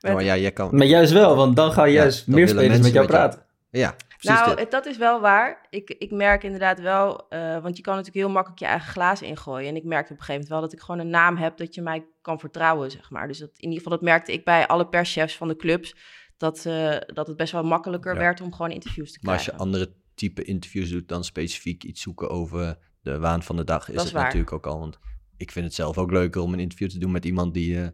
[0.00, 0.68] Maar ja, jij kan...
[0.76, 3.42] Maar juist wel, want dan gaan Ja, juist meer spelers met jou met jou- praten.
[3.70, 4.70] Ja, precies nou, dit.
[4.70, 5.66] dat is wel waar.
[5.70, 9.26] Ik, ik merk inderdaad wel, eh, want je kan natuurlijk heel makkelijk je eigen glazen
[9.26, 9.68] ingooien.
[9.68, 11.74] En ik merkte op een gegeven moment wel dat ik gewoon een naam heb dat
[11.74, 13.28] je mij kan vertrouwen, zeg maar.
[13.28, 15.94] Dus dat, in ieder geval, dat merkte ik bij alle perschefs van de clubs,
[16.36, 18.18] dat, eh, dat het best wel makkelijker Ja.
[18.18, 19.66] werd om gewoon interviews te Maar als krijgen.
[19.66, 23.88] je andere type interviews doet dan specifiek iets zoeken over de waan van de dag,
[23.88, 24.78] is Dat is het natuurlijk ook al.
[24.78, 24.98] Want
[25.36, 27.88] ik vind het zelf ook leuker om een interview te doen met iemand die eh,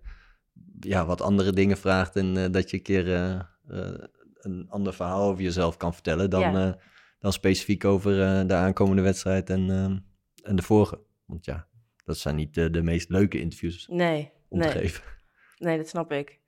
[0.81, 3.07] ja, wat andere dingen vraagt en dat je een keer
[4.45, 6.67] een ander verhaal over jezelf kan vertellen dan, Ja.
[6.69, 6.73] eh,
[7.19, 9.85] dan specifiek over eh, de aankomende wedstrijd en, eh,
[10.49, 11.01] en de vorige.
[11.27, 11.67] Want ja,
[12.05, 15.03] dat zijn niet de, de meest leuke interviews Nee, om te nee, geven.
[15.59, 16.41] nee, dat snap ik.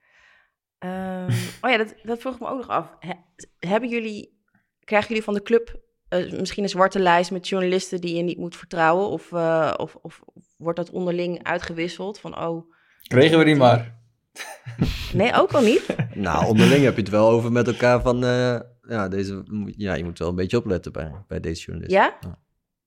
[0.79, 1.31] Ehm,
[1.63, 2.97] oh ja, dat, dat vroeg ik me ook nog af.
[3.01, 4.39] He- hebben jullie,
[4.85, 8.39] krijgen jullie van de club eh, misschien een zwarte lijst met journalisten die je niet
[8.39, 9.09] moet vertrouwen?
[9.09, 10.23] Of, eh, of, of
[10.57, 12.21] wordt dat onderling uitgewisseld?
[12.21, 12.71] Van, oh,
[13.03, 13.99] Kregen we die maar.
[15.13, 15.97] nee, ook al niet.
[16.15, 19.43] Nou, onderling heb je het wel over met elkaar van, eh, ja, deze,
[19.77, 21.95] ja, je moet wel een beetje opletten bij, bij deze journalist.
[21.95, 22.19] Ja?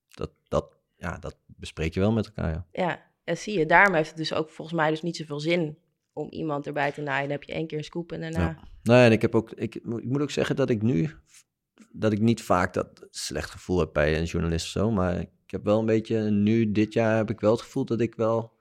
[0.09, 2.65] Dat, dat, ja, dat bespreek je wel met elkaar, ja.
[2.71, 3.65] Ja, en zie je.
[3.65, 5.77] Daarom heeft het dus ook volgens mij dus niet zoveel zin
[6.13, 7.21] om iemand erbij te naaien.
[7.21, 8.39] Dan heb je één keer een scoop en daarna...
[8.39, 8.67] Ja.
[8.83, 11.09] Nee, en ik heb ook, ik, ik moet ook zeggen dat ik nu,
[11.91, 15.29] dat ik niet vaak dat slecht gevoel heb bij een journalist of zo, maar ik
[15.45, 18.57] heb wel een beetje, nu dit jaar heb ik wel het gevoel dat ik wel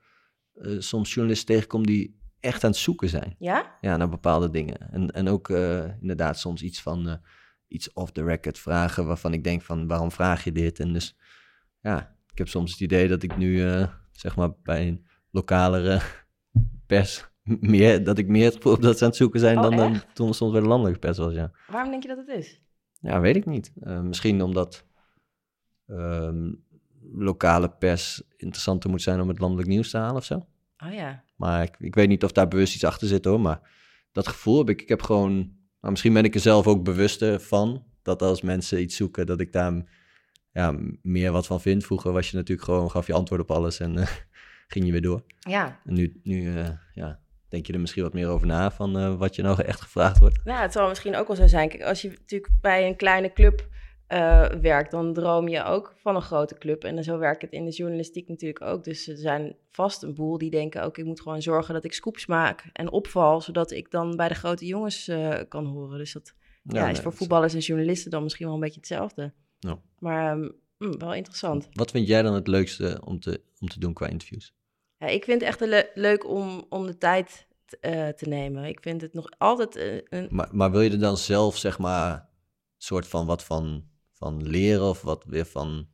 [0.53, 3.35] eh, soms journalisten tegenkom die echt aan het zoeken zijn.
[3.37, 3.77] Ja?
[3.81, 4.91] Ja, naar bepaalde dingen.
[4.91, 7.15] En, en ook eh, inderdaad soms iets van, eh,
[7.67, 10.79] iets off the record vragen waarvan ik denk van, waarom vraag je dit?
[10.79, 11.17] En dus,
[11.81, 16.01] ja, ik heb soms het idee dat ik nu, eh, zeg maar, bij een lokalere
[16.85, 17.29] pers
[17.73, 20.01] meer, dat ik meer het gevoel dat ze aan het zoeken zijn Oh, dan, dan
[20.13, 21.51] toen soms bij de landelijke pers was, ja.
[21.67, 22.61] Waarom denk je dat het is?
[23.01, 23.71] Ja, weet ik niet.
[24.01, 24.85] Misschien omdat
[25.87, 26.51] ehm,
[27.13, 30.47] lokale pers interessanter moet zijn om het landelijk nieuws te halen of zo.
[30.85, 31.23] Oh ja.
[31.35, 33.39] Maar ik, ik weet niet of daar bewust iets achter zit hoor.
[33.39, 33.69] Maar
[34.11, 34.81] dat gevoel heb ik.
[34.81, 35.57] Ik heb gewoon.
[35.79, 37.83] Maar misschien ben ik er zelf ook bewuster van.
[38.01, 39.83] Dat als mensen iets zoeken, dat ik daar
[40.51, 41.85] ja, meer wat van vind.
[41.85, 44.07] Vroeger was je natuurlijk gewoon, gaf je antwoord op alles en eh,
[44.73, 45.23] ging je weer door.
[45.39, 45.79] Ja.
[45.85, 47.19] En nu, nu eh, ja,
[47.49, 50.19] denk je er misschien wat meer over na van eh, wat je nou echt gevraagd
[50.19, 50.39] wordt.
[50.43, 51.69] Nou, het zal misschien ook wel zo zijn.
[51.69, 53.67] Kijk, als je natuurlijk bij een kleine club
[54.09, 56.83] eh, werkt, dan droom je ook van een grote club.
[56.83, 58.83] En zo werkt het in de journalistiek natuurlijk ook.
[58.83, 61.93] Dus er zijn vast een boel die denken, ook ik moet gewoon zorgen dat ik
[61.93, 65.97] scoops maak en opval, zodat ik dan bij de grote jongens eh, kan horen.
[65.97, 66.33] Dus dat
[66.63, 69.33] ja, is voor voetballers en journalisten dan misschien wel een beetje hetzelfde.
[69.99, 71.67] Maar ehm, hm, wel interessant.
[71.73, 74.53] Wat vind jij dan het leukste om te, om te doen qua interviews?
[74.97, 77.47] Ja, ik vind het echt le- leuk om, om de tijd
[77.79, 78.63] eh, te nemen.
[78.65, 79.75] Ik vind het nog altijd
[80.09, 80.27] een...
[80.29, 82.29] Maar, maar wil je er dan zelf, zeg maar,
[82.77, 83.88] soort van wat van,
[84.19, 85.87] van leren of wat weer van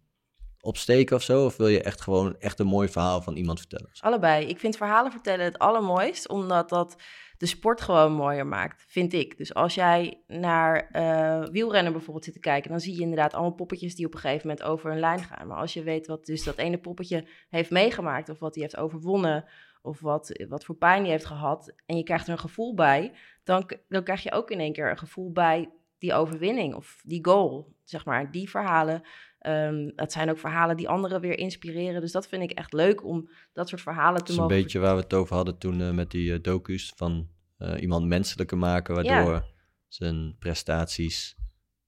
[0.61, 1.45] opsteken of zo?
[1.45, 3.89] Of wil je echt gewoon echt een mooi verhaal van iemand vertellen?
[3.99, 4.45] Allebei.
[4.45, 6.95] Ik vind verhalen vertellen het allermooist, omdat dat
[7.37, 9.37] de sport gewoon mooier maakt, vind ik.
[9.37, 13.55] Dus als jij naar eh, wielrennen bijvoorbeeld zit te kijken, dan zie je inderdaad allemaal
[13.55, 15.47] poppetjes die op een gegeven moment over een lijn gaan.
[15.47, 18.77] Maar als je weet wat dus dat ene poppetje heeft meegemaakt, of wat hij heeft
[18.77, 19.45] overwonnen,
[19.81, 23.13] of wat, wat voor pijn hij heeft gehad, en je krijgt er een gevoel bij,
[23.43, 25.69] dan, dan krijg je ook in één keer een gevoel bij
[26.05, 28.31] die overwinning of die goal, zeg maar.
[28.31, 29.01] Die verhalen,
[29.39, 32.01] ehm, dat zijn ook verhalen die anderen weer inspireren.
[32.01, 34.61] Dus dat vind ik echt leuk om dat soort verhalen Dat te is een mogen
[34.61, 37.27] beetje waar we het over hadden toen eh, met die eh, docu's van
[37.57, 39.45] eh, iemand menselijker maken, waardoor
[39.87, 41.35] zijn prestaties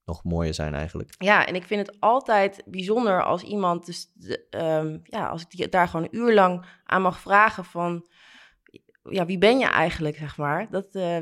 [0.05, 1.13] nog mooier zijn eigenlijk.
[1.17, 5.49] Ja, en ik vind het altijd bijzonder als iemand, dus de, ehm, ja, als ik
[5.49, 8.07] die, daar gewoon een uur lang aan mag vragen van,
[9.09, 10.69] ja, wie ben je eigenlijk, zeg maar.
[10.69, 11.17] Dat, eh,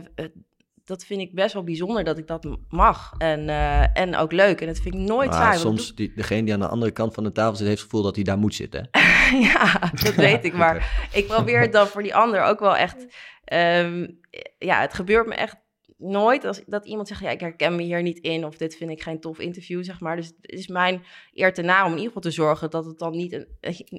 [0.86, 4.62] dat vind ik best wel bijzonder dat ik dat mag en, eh, en ook leuk.
[4.62, 5.58] En dat vind ik nooit Maar saai.
[5.58, 8.04] soms, die, degene die aan de andere kant van de tafel zit, heeft het gevoel
[8.06, 8.90] dat hij daar moet zitten.
[9.54, 10.76] ja, dat weet ik, maar
[11.14, 13.06] ik probeer het dan voor die ander ook wel echt.
[13.44, 14.08] ehm,
[14.58, 15.56] ja, het gebeurt me echt
[15.98, 18.92] nooit als dat iemand zegt: ja, ik herken me hier niet in of dit vind
[18.92, 20.16] ik geen tof interview, zeg maar.
[20.16, 23.00] Dus het is mijn eer te na om in ieder geval te zorgen dat het
[23.00, 23.48] dan niet, een,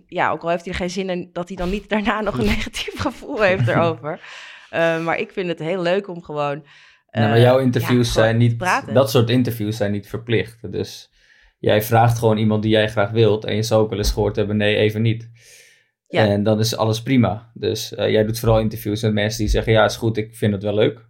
[0.07, 2.39] ja, ook al heeft hij er geen zin in, dat hij dan niet daarna nog
[2.39, 4.21] een negatief gevoel heeft erover.
[4.71, 6.65] Eh, maar ik vind het heel leuk om gewoon.
[7.11, 8.95] Nou, maar eh, jouw ja, interviews zijn niet, praten.
[8.95, 10.73] dat soort interviews zijn niet verplicht.
[10.73, 11.11] Dus
[11.59, 14.37] jij vraagt gewoon iemand die jij graag wilt en je zou ook wel eens gehoord
[14.37, 15.31] hebben, nee, even niet.
[16.09, 16.27] Ja.
[16.27, 17.51] En dan is alles prima.
[17.55, 20.53] Dus eh, jij doet vooral interviews met mensen die zeggen, ja, is goed, ik vind
[20.53, 21.07] het wel leuk.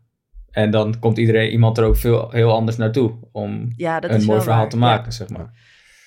[0.51, 4.25] En dan komt iedereen, iemand er ook veel, heel anders naartoe om ja, dat een
[4.25, 4.69] mooi verhaal waar.
[4.69, 4.83] te Ja.
[4.83, 5.51] maken, zeg maar.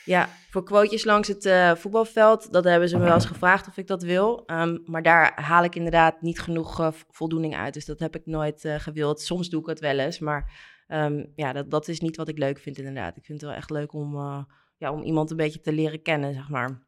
[0.05, 3.77] Ja, voor quotejes langs het eh, voetbalveld, dat hebben ze me wel eens gevraagd of
[3.77, 4.45] ik dat wil.
[4.45, 7.73] Ehm, maar daar haal ik inderdaad niet genoeg eh, voldoening uit.
[7.73, 9.21] Dus dat heb ik nooit eh, gewild.
[9.21, 10.51] Soms doe ik het wel eens, maar
[10.87, 13.17] ehm, ja, dat, dat is niet wat ik leuk vind inderdaad.
[13.17, 14.43] Ik vind het wel echt leuk om, eh,
[14.77, 16.87] ja, om iemand een beetje te leren kennen, zeg maar.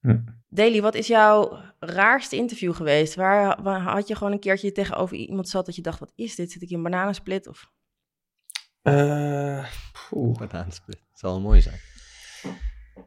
[0.00, 0.18] Hm.
[0.48, 3.14] Daily, wat is jouw raarste interview geweest?
[3.14, 6.34] Waar, waar had je gewoon een keertje tegenover iemand zat dat je dacht, wat is
[6.34, 6.50] dit?
[6.50, 7.48] Zit ik in een bananensplit?
[7.48, 7.70] Of...
[8.82, 9.66] Eh.
[10.10, 11.00] Bananensplit.
[11.10, 11.89] Dat zal wel mooi zijn.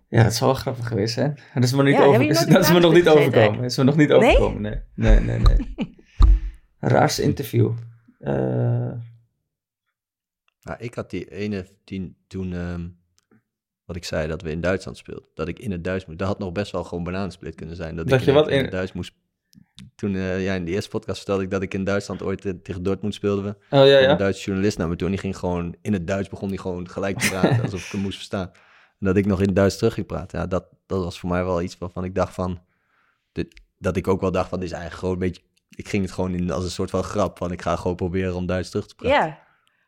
[0.10, 1.40] Ja, het zal wel grappig geweest zijn.
[1.54, 2.28] Dat is me, niet Ja, over...
[2.50, 3.62] dat is me nog niet overkomen.
[3.62, 4.82] Dat is me nog niet overkomen, nee.
[4.96, 5.76] Nee, nee, nee.
[6.80, 7.72] Raarste interview.
[8.20, 8.92] Eh,
[10.62, 12.88] Nou, ik had die ene die, toen, ehm,
[13.86, 15.26] wat ik zei, dat we in Duitsland speelden.
[15.34, 16.20] Dat ik in het Duits moest.
[16.20, 17.96] Dat had nog best wel gewoon bananensplit kunnen zijn.
[17.96, 19.14] Dat, Dat ik je in, wat het- in in- het Duits moest.
[19.96, 22.52] Toen, eh, ja, in de eerste podcast vertelde ik dat ik in Duitsland ooit eh,
[22.64, 23.50] tegen Dortmund speelden we.
[23.50, 24.12] oh ja, ja.
[24.12, 26.58] een Duitse journalist naar me toe en die ging gewoon in het Duits begon die
[26.60, 28.52] gewoon gelijk te praten, alsof ik hem moest verstaan.
[29.04, 30.40] En dat ik nog in het Duits terug ging praten.
[30.40, 32.62] Ja, dat, dat was voor mij wel iets waarvan ik dacht van,
[33.32, 36.04] dit, dat ik ook wel dacht van, dit is eigenlijk gewoon een beetje, ik ging
[36.04, 38.70] het gewoon in als een soort van grap, van ik ga gewoon proberen om Duits
[38.70, 39.18] terug te praten.
[39.18, 39.40] Ja,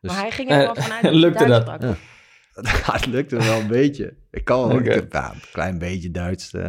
[0.02, 1.76] Dus- maar hij ging er wel Eh, vanuit dat lukte Duits dat?
[1.76, 1.82] sprak.
[1.82, 1.96] Ja.
[2.92, 4.16] het lukte wel een beetje.
[4.32, 6.68] Ik kan wel, ik ja, een klein beetje Duits, eh,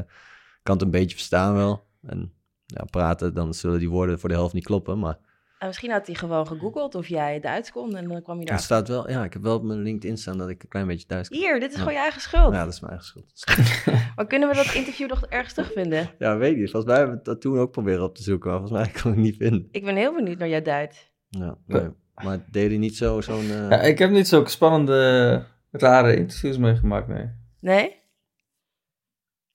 [0.63, 1.87] kan het een beetje verstaan wel.
[2.07, 2.33] En
[2.67, 5.19] ja, praten, dan zullen die woorden voor de helft niet kloppen, maar
[5.59, 8.59] En misschien had hij gewoon gegoogeld of jij Duits kon en dan kwam je daar.
[8.61, 11.07] staat wel, ja, ik heb wel op mijn LinkedIn staan dat ik een klein beetje
[11.07, 11.39] Duits kan.
[11.39, 11.79] Hier, dit is Ja.
[11.79, 12.53] gewoon je eigen schuld.
[12.55, 13.33] Ja, dat is mijn eigen schuld.
[14.17, 16.11] Maar kunnen we dat interview nog ergens terugvinden?
[16.19, 16.71] Ja, weet niet.
[16.71, 19.11] Volgens mij hebben we dat toen ook proberen op te zoeken, maar volgens mij kon
[19.11, 19.69] ik het niet vinden.
[19.71, 21.13] Ik ben heel benieuwd naar jouw Duits.
[21.29, 21.89] Ja, nee.
[22.25, 23.41] Maar deed hij niet zo, zo'n...
[23.51, 27.31] eh, Ja, ik heb niet zulke spannende, rare interviews meegemaakt, nee.
[27.61, 27.97] Nee?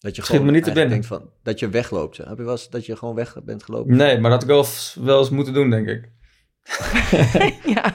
[0.01, 0.89] Dat je schiet gewoon me niet te binnen.
[0.89, 2.17] denkt van, dat je wegloopt.
[2.17, 3.95] Heb je wel eens dat je gewoon weg bent gelopen?
[3.95, 6.09] Nee, maar dat had ik wel, eens- wel eens moeten doen, denk ik.
[7.75, 7.93] ja.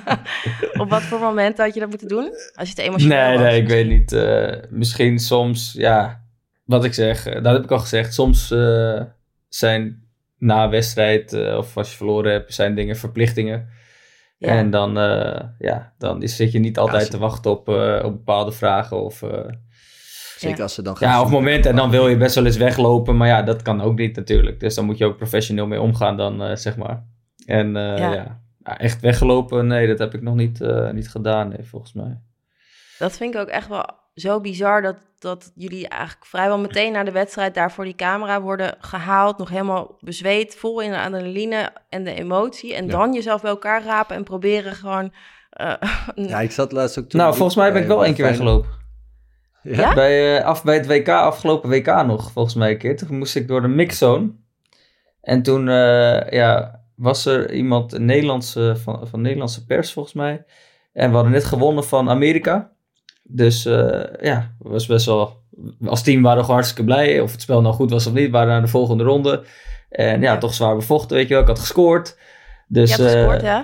[0.79, 2.31] Op wat voor moment had je dat moeten doen?
[2.55, 4.13] Als je te emotioneel Nee, was, nee, ik weet niet.
[4.13, 6.25] eh, misschien soms, ja,
[6.65, 8.15] wat ik zeg, eh, dat heb ik al gezegd.
[8.15, 9.03] Soms eh,
[9.49, 10.05] zijn
[10.39, 13.69] na wedstrijd of als je verloren hebt, zijn dingen verplichtingen.
[14.39, 14.49] Ja.
[14.49, 18.13] En dan, eh, ja, dan is, zit je niet altijd te wachten op, eh, op
[18.13, 19.49] bepaalde vragen of, eh,
[20.37, 20.63] Zeker Ja.
[20.63, 21.71] als ze dan gaan ja, of momenten.
[21.71, 24.61] En dan wil je best wel eens weglopen, maar ja, dat kan ook niet natuurlijk.
[24.61, 27.05] Dus dan moet je ook professioneel mee omgaan dan, eh, zeg maar.
[27.47, 28.13] En eh, Ja.
[28.13, 28.41] ja.
[28.65, 32.21] Ja, echt weggelopen, nee, dat heb ik nog niet, eh, niet gedaan, nee, volgens mij.
[32.99, 37.05] Dat vind ik ook echt wel zo bizar dat, dat jullie eigenlijk vrijwel meteen na
[37.05, 39.39] de wedstrijd daar voor die camera worden gehaald.
[39.39, 42.75] Nog helemaal bezweet, vol in de adrenaline en de emotie.
[42.75, 42.91] En Ja.
[42.91, 45.13] dan jezelf bij elkaar rapen en proberen gewoon...
[45.51, 45.73] eh,
[46.31, 47.21] Ja, ik zat laatst ook toen...
[47.21, 48.71] Nou, volgens mij ben ik wel één keer weggelopen.
[49.67, 49.81] Ja?
[49.81, 49.95] Ja?
[49.95, 52.97] Bij, eh, af, bij het WK, afgelopen WK nog, volgens mij een keer.
[52.97, 54.31] Toen moest ik door de mixzone.
[55.21, 60.45] En toen eh, ja, was er iemand een Nederlandse, van, van Nederlandse pers, volgens mij.
[60.93, 62.73] En we hadden net gewonnen van Amerika.
[63.23, 65.45] Dus eh, ja, was best wel...
[65.85, 67.21] Als team waren we gewoon hartstikke blij.
[67.21, 69.45] Of het spel nou goed was of niet, we waren naar de volgende ronde.
[69.91, 70.39] En ja, Ja.
[70.39, 71.43] toch zwaar bevochten, weet je wel.
[71.43, 72.19] Ik had gescoord.
[72.69, 73.61] Dus, je hebt gescoord, hè?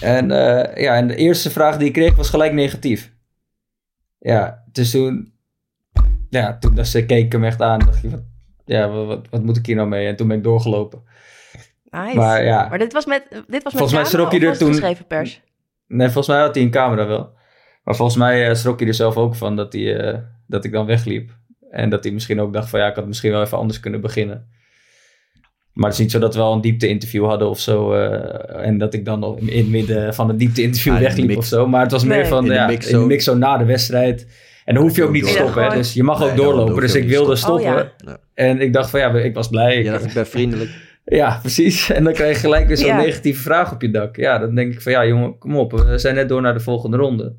[0.00, 3.12] en, eh, ja, en de eerste vraag die ik kreeg was gelijk negatief.
[4.18, 5.32] Ja, dus toen,
[6.36, 7.78] ja, toen dus, keek ik hem echt aan.
[7.78, 8.22] dacht ik, wat,
[8.64, 10.06] ja, wat, wat, moet ik hier nou mee?
[10.06, 11.02] En toen ben ik doorgelopen.
[11.90, 12.16] Nice.
[12.16, 14.68] Maar ja, Maar dit was met, dit was met Volgens mij schrok hij er toen-
[14.68, 15.40] geschreven pers?
[15.88, 17.34] nee, volgens mij had hij een camera wel.
[17.84, 20.72] Maar volgens mij eh, schrok hij er zelf ook van dat, hij, eh, dat ik
[20.72, 21.30] dan wegliep.
[21.70, 24.00] En dat hij misschien ook dacht van ja, ik had misschien wel even anders kunnen
[24.00, 24.48] beginnen.
[25.72, 27.92] Maar het is niet zo dat we al een diepte-interview hadden of zo.
[27.92, 31.44] eh, en dat ik dan nog in het midden van het diepte-interview Ah, wegliep of
[31.44, 31.66] zo.
[31.66, 34.26] Maar het was meer van In de ja, in de mix zo na de wedstrijd.
[34.66, 35.64] En dan hoef je ook niet te stoppen.
[35.64, 35.74] hè.
[35.76, 36.80] Dus je mag ook doorlopen.
[36.80, 37.64] Dus ik wilde stoppen.
[37.64, 37.92] stoppen.
[38.06, 38.14] Oh.
[38.34, 39.82] En ik dacht van ja, ik was blij.
[39.82, 40.70] Ja, dat ik ben vriendelijk.
[41.08, 41.90] Ja, precies.
[41.90, 42.96] En dan krijg je gelijk weer zo'n Ja.
[42.96, 44.16] negatieve vraag op je dak.
[44.16, 45.72] Ja, dan denk ik van ja, jongen, kom op.
[45.72, 47.36] We zijn net door naar de volgende ronde.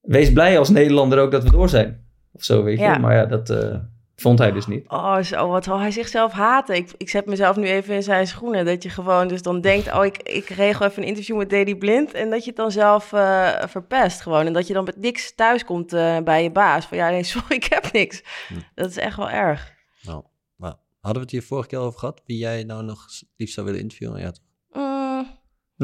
[0.00, 2.06] Wees blij als Nederlander ook dat we door zijn.
[2.32, 2.84] Of zo, weet je.
[2.84, 2.98] Ja.
[2.98, 3.76] Maar ja, dat eh,
[4.16, 4.88] vond hij dus niet.
[4.88, 6.74] Oh, zo, wat zal hij zichzelf haten?
[6.76, 8.64] Ik, ik zet mezelf nu even in zijn schoenen.
[8.64, 11.74] Dat je gewoon dus dan denkt, oh, ik, ik regel even een interview met Daily
[11.74, 12.12] Blind.
[12.12, 14.46] En dat je het dan zelf eh, verpest gewoon.
[14.46, 16.86] En dat je dan met niks thuis komt eh, bij je baas.
[16.86, 18.22] Van ja, nee, sorry, ik heb niks.
[18.48, 18.54] Hm.
[18.74, 19.72] Dat is echt wel erg.
[20.02, 20.24] Nou,
[20.56, 22.22] maar hadden we het hier vorige keer over gehad?
[22.26, 23.06] Wie jij nou nog
[23.36, 24.20] liefst zou willen interviewen?
[24.20, 24.42] Ja, toch?
[24.72, 25.26] Mm,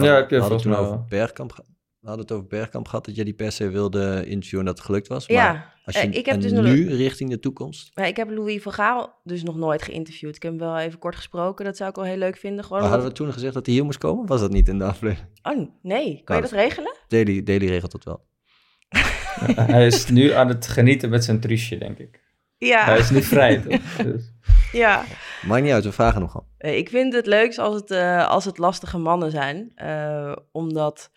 [0.04, 1.04] Ja, heb hadden volgens het toen mij over.
[1.08, 1.64] Bergkamp ge-
[2.00, 4.76] We hadden het over Bergkamp gehad, dat jij die per se wilde interviewen en dat
[4.76, 5.28] het gelukt was.
[5.28, 7.90] Maar ja, als je eh, ik heb en dus nog- nu richting de toekomst.
[7.94, 10.36] maar ik heb Louis van Gaal dus nog nooit geïnterviewd.
[10.36, 11.64] Ik heb hem wel even kort gesproken.
[11.64, 12.64] Dat zou ik wel heel leuk vinden.
[12.64, 14.26] Gewoon Maar hadden we toen gezegd dat hij hier moest komen?
[14.26, 15.28] Was dat niet in de aflevering?
[15.42, 16.04] Oh, nee.
[16.24, 16.96] Kan je Nou, dat regelen?
[17.08, 18.26] Daily, Daily regelt dat wel.
[19.66, 22.20] Hij is nu aan het genieten met zijn truusje, denk ik.
[22.58, 23.80] Ja, Hij is nu vrij, toch?
[24.06, 24.32] Dus-
[24.72, 25.04] ja.
[25.46, 26.46] Maakt niet uit, we vragen nog al.
[26.58, 29.72] Eh, Ik vind het leukst als het, eh, als het lastige mannen zijn.
[29.74, 31.10] Eh, omdat,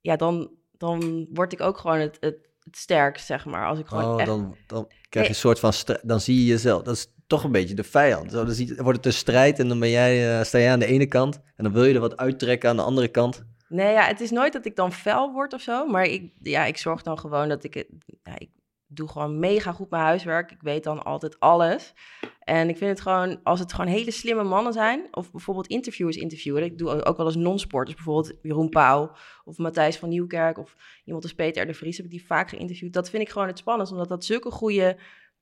[0.00, 3.66] ja, dan, dan word ik ook gewoon het, het, het sterkst, zeg maar.
[3.66, 4.26] Als ik gewoon Oh, echt...
[4.26, 5.28] dan, dan krijg je Nee.
[5.28, 5.72] een soort van...
[6.02, 6.82] Dan zie je jezelf...
[6.82, 8.30] Dat is toch een beetje de vijand.
[8.32, 10.58] Zo, dan, zie je- dan wordt het een strijd en dan ben jij, eh, sta
[10.58, 11.40] jij aan de ene kant.
[11.56, 13.44] En dan wil je er wat uittrekken aan de andere kant.
[13.68, 15.86] Nee, ja, het is nooit dat ik dan fel word of zo.
[15.86, 17.74] Maar ik, ja, ik zorg dan gewoon dat ik...
[17.74, 17.88] het-
[18.22, 18.48] Ja, ik
[18.92, 20.50] doe gewoon mega goed mijn huiswerk.
[20.50, 21.94] Ik weet dan altijd alles.
[22.40, 23.40] En ik vind het gewoon...
[23.42, 25.08] Als het gewoon hele slimme mannen zijn...
[25.10, 26.64] Of bijvoorbeeld interviewers interviewen.
[26.64, 27.96] Ik doe ook wel eens non-sporters.
[27.96, 29.12] Bijvoorbeeld Jeroen Pauw
[29.44, 30.58] of Matthijs van Nieuwkerk...
[30.58, 32.92] Of iemand als Peter de Vries heb ik die vaak geïnterviewd.
[32.92, 33.92] Dat vind ik gewoon het spannendst.
[33.92, 34.96] Omdat dat zulke goede...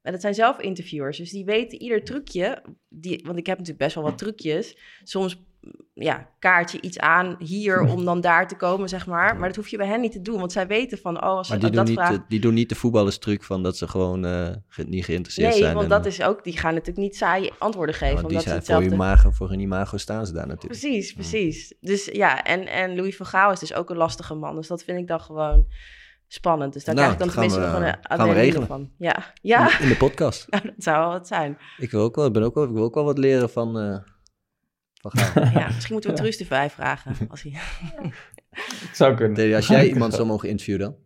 [0.09, 1.19] En dat zijn zelf interviewers.
[1.19, 2.63] Dus die weten ieder trucje.
[2.89, 4.79] Die, want ik heb natuurlijk best wel wat trucjes.
[5.03, 5.47] Soms
[5.95, 9.37] ja, kaart je iets aan hier om dan daar te komen, zeg maar.
[9.37, 11.49] Maar dat hoef je bij hen niet te doen, want zij weten van, oh, als
[11.49, 12.15] Maar ze die doen, dat niet, vragen...
[12.15, 15.59] de, die doen niet de voetballerstruc van dat ze gewoon eh, ge- niet geïnteresseerd Nee,
[15.59, 15.75] zijn.
[15.75, 18.27] want en, dat eh, is ook, die gaan natuurlijk niet saaie antwoorden ja, geven, want
[18.27, 18.97] omdat ze zijn voor, hetzelfde...
[18.97, 20.81] je imago, voor hun imago staan ze daar natuurlijk.
[20.81, 21.75] Precies, precies.
[21.81, 24.85] Dus ja, en, en Louis van Gaal is dus ook een lastige man, dus dat
[24.85, 25.67] vind ik dan gewoon
[26.29, 26.73] spannend.
[26.73, 28.67] Dus daar Nou, krijg ik dan gaan tenminste we- nog een gaan we adrenaline regelen.
[28.67, 28.91] van.
[28.99, 29.81] Ja, ja.
[29.81, 30.47] In de podcast.
[30.51, 31.59] Nou, dat zou wel wat zijn.
[31.79, 33.79] Ik wil ook wel, ik ben ook wel, ik wil ook wel wat leren van,
[33.79, 33.99] eh
[35.01, 35.45] van Gaal.
[35.61, 37.17] Ja, misschien moeten we Truus erbij vragen.
[37.31, 37.53] Als hij...
[38.93, 39.35] Zou kunnen.
[39.37, 40.97] Teddy, als jij iemand zou mogen interviewen dan?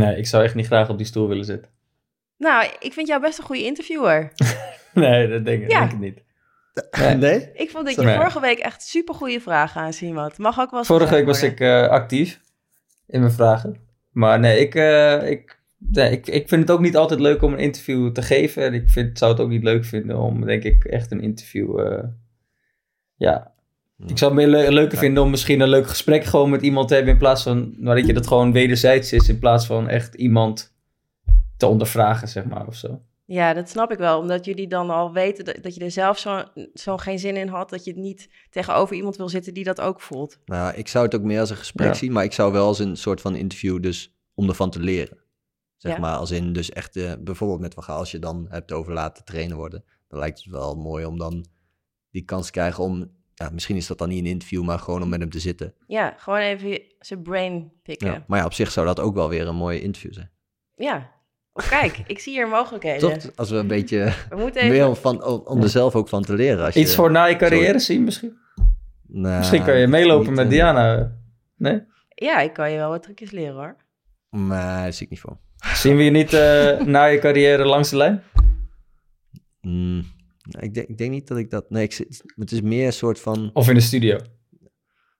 [0.00, 1.70] Nee, ik zou echt niet graag op die stoel willen zitten.
[2.36, 4.32] Nou, ik vind jou best een goede interviewer.
[4.94, 5.78] Nee, dat denk, Ja.
[5.80, 6.22] denk ik niet.
[6.98, 7.14] Nee.
[7.16, 7.50] Nee?
[7.54, 8.16] Ik vond dat je Nee.
[8.16, 10.32] vorige week echt super goede vragen aan Simon.
[10.36, 12.40] Mag ook wel Vorige week was ik eh, actief
[13.12, 13.76] in mijn vragen.
[14.10, 17.52] Maar nee, ik, eh, ik, nee ik, ik vind het ook niet altijd leuk om
[17.52, 18.62] een interview te geven.
[18.62, 21.80] En ik vind, zou het ook niet leuk vinden om, denk ik, echt een interview...
[21.80, 22.04] eh,
[23.14, 23.52] ja,
[24.06, 26.88] ik zou het meer le- leuker vinden om misschien een leuk gesprek gewoon met iemand
[26.88, 27.12] te hebben...
[27.12, 29.28] in plaats van, nou, dat je dat gewoon wederzijds is...
[29.28, 30.74] in plaats van echt iemand
[31.56, 33.00] te ondervragen, zeg maar, of zo.
[33.32, 34.18] Ja, dat snap ik wel.
[34.18, 36.42] Omdat jullie dan al weten dat, dat je er zelf zo,
[36.74, 37.70] zo geen zin in had.
[37.70, 40.38] Dat je het niet tegenover iemand wil zitten die dat ook voelt.
[40.44, 41.94] Nou, ik zou het ook meer als een gesprek Ja.
[41.94, 45.18] zien, maar ik zou wel als een soort van interview dus om ervan te leren.
[45.76, 45.98] Zeg Ja.
[45.98, 48.92] maar, als in dus echt, eh, bijvoorbeeld met Van Gaal, als je dan hebt over
[48.92, 51.46] laten trainen worden, dan lijkt het wel mooi om dan
[52.10, 55.02] die kans te krijgen om, ja, misschien is dat dan niet een interview, maar gewoon
[55.02, 55.74] om met hem te zitten.
[55.86, 58.06] Ja, gewoon even zijn brain pikken.
[58.06, 58.12] Ja.
[58.12, 58.24] Ja.
[58.26, 60.30] Maar ja, op zich zou dat ook wel weer een mooie interview zijn.
[61.52, 63.20] Oh, kijk, ik zie hier mogelijkheden.
[63.20, 63.36] Toch?
[63.36, 64.76] Als we een beetje We moeten even...
[64.76, 66.64] meer om, van, om, er zelf ook van te leren.
[66.64, 68.38] Als je, Iets voor na je carrière zien misschien?
[69.06, 71.16] Nou, misschien kan je meelopen met eh, Diana.
[71.56, 71.82] Nee?
[72.08, 73.76] Ja, ik kan je wel wat trucjes leren hoor.
[74.28, 75.38] Maar dat zie ik niet voor.
[75.74, 78.22] Zien we je niet eh, na je carrière langs de lijn?
[79.60, 80.04] Mm,
[80.60, 81.70] ik, denk, ik denk niet dat ik dat...
[81.70, 83.50] Nee, ik, het is meer een soort van...
[83.52, 84.18] Of in de studio?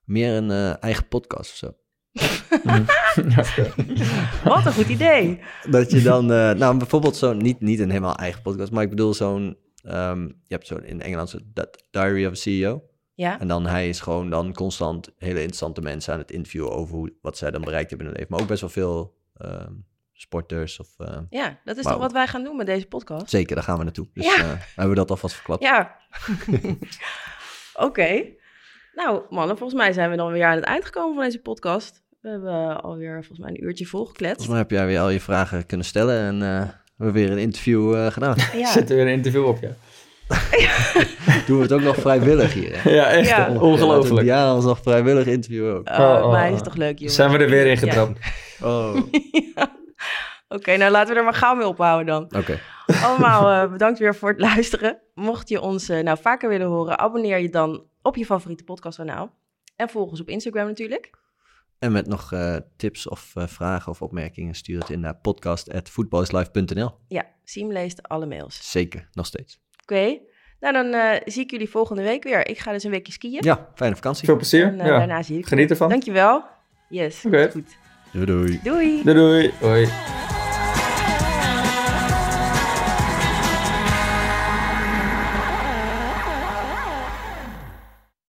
[0.05, 1.75] Meer een eh, eigen podcast of zo.
[4.43, 5.39] Wat een goed idee.
[5.69, 8.89] Dat je dan, eh, nou bijvoorbeeld zo'n, niet, niet een helemaal eigen podcast, maar ik
[8.89, 12.83] bedoel zo'n, ehm, je hebt zo in Engeland zo dat Diary of a CEO.
[13.15, 16.95] Ja, En dan hij is gewoon dan constant hele interessante mensen aan het interviewen over
[16.95, 18.33] hoe, wat zij dan bereikt hebben in hun leven.
[18.35, 19.71] Maar ook best wel veel ehm,
[20.13, 23.29] sporters of, eh, ja dat is toch wat wij gaan doen met deze podcast?
[23.29, 24.07] zeker, daar gaan we naartoe.
[24.13, 24.35] Dus Ja.
[24.41, 25.63] eh, hebben we dat alvast verklapt.
[25.63, 25.95] Ja.
[27.87, 28.23] Oké.
[28.95, 32.02] Nou, mannen, volgens mij zijn we dan weer aan het eind gekomen van deze podcast.
[32.23, 34.35] We hebben alweer volgens mij een uurtje volgekletst.
[34.45, 37.31] Volgens mij heb jij weer al je vragen kunnen stellen en eh, we hebben weer
[37.31, 38.35] een interview eh, gedaan.
[38.53, 38.71] Ja.
[38.71, 39.69] Zet er weer een interview op, ja.
[41.47, 42.83] Doen we het ook nog vrijwillig hier.
[42.83, 42.89] hè?
[42.89, 43.27] Ja, echt.
[43.29, 43.53] Ja.
[43.59, 44.25] Ongelooflijk.
[44.27, 45.89] Ja, ons nog vrijwillig interview ook.
[45.89, 47.13] Oh, Oh, oh, maar is toch leuk, jongen.
[47.13, 48.19] Zijn we er weer in getrapt?
[48.63, 48.95] Oh,
[49.55, 49.71] Ja.
[50.47, 52.23] Oké, nou laten we er maar gauw mee ophouden dan.
[52.41, 52.59] oké.
[53.03, 54.97] Allemaal eh, bedankt weer voor het luisteren.
[55.13, 59.33] Mocht je ons nou vaker willen horen, abonneer je dan op je favoriete podcastkanaal.
[59.75, 61.09] En volg ons op Instagram natuurlijk.
[61.83, 66.91] En met nog eh, tips of eh, vragen of opmerkingen, stuur het in naar podcast.footballislife.nl.
[67.07, 68.71] Ja, Siem leest alle mails.
[68.71, 69.59] Zeker, nog steeds.
[69.81, 70.19] Oké,
[70.59, 72.47] nou dan eh, zie ik jullie volgende week weer.
[72.47, 73.43] Ik ga dus een weekje skiën.
[73.43, 74.25] Ja, fijne vakantie.
[74.25, 74.67] Veel plezier.
[74.67, 74.97] En ja.
[74.97, 75.89] daarna zie ik Geniet ervan.
[75.89, 76.43] Dankjewel.
[76.89, 77.51] Yes, Oké.
[77.51, 77.77] goed.
[78.11, 78.59] Doei doei.
[78.63, 79.03] Doei.
[79.03, 79.51] Doei doei.
[79.59, 79.87] Hoi.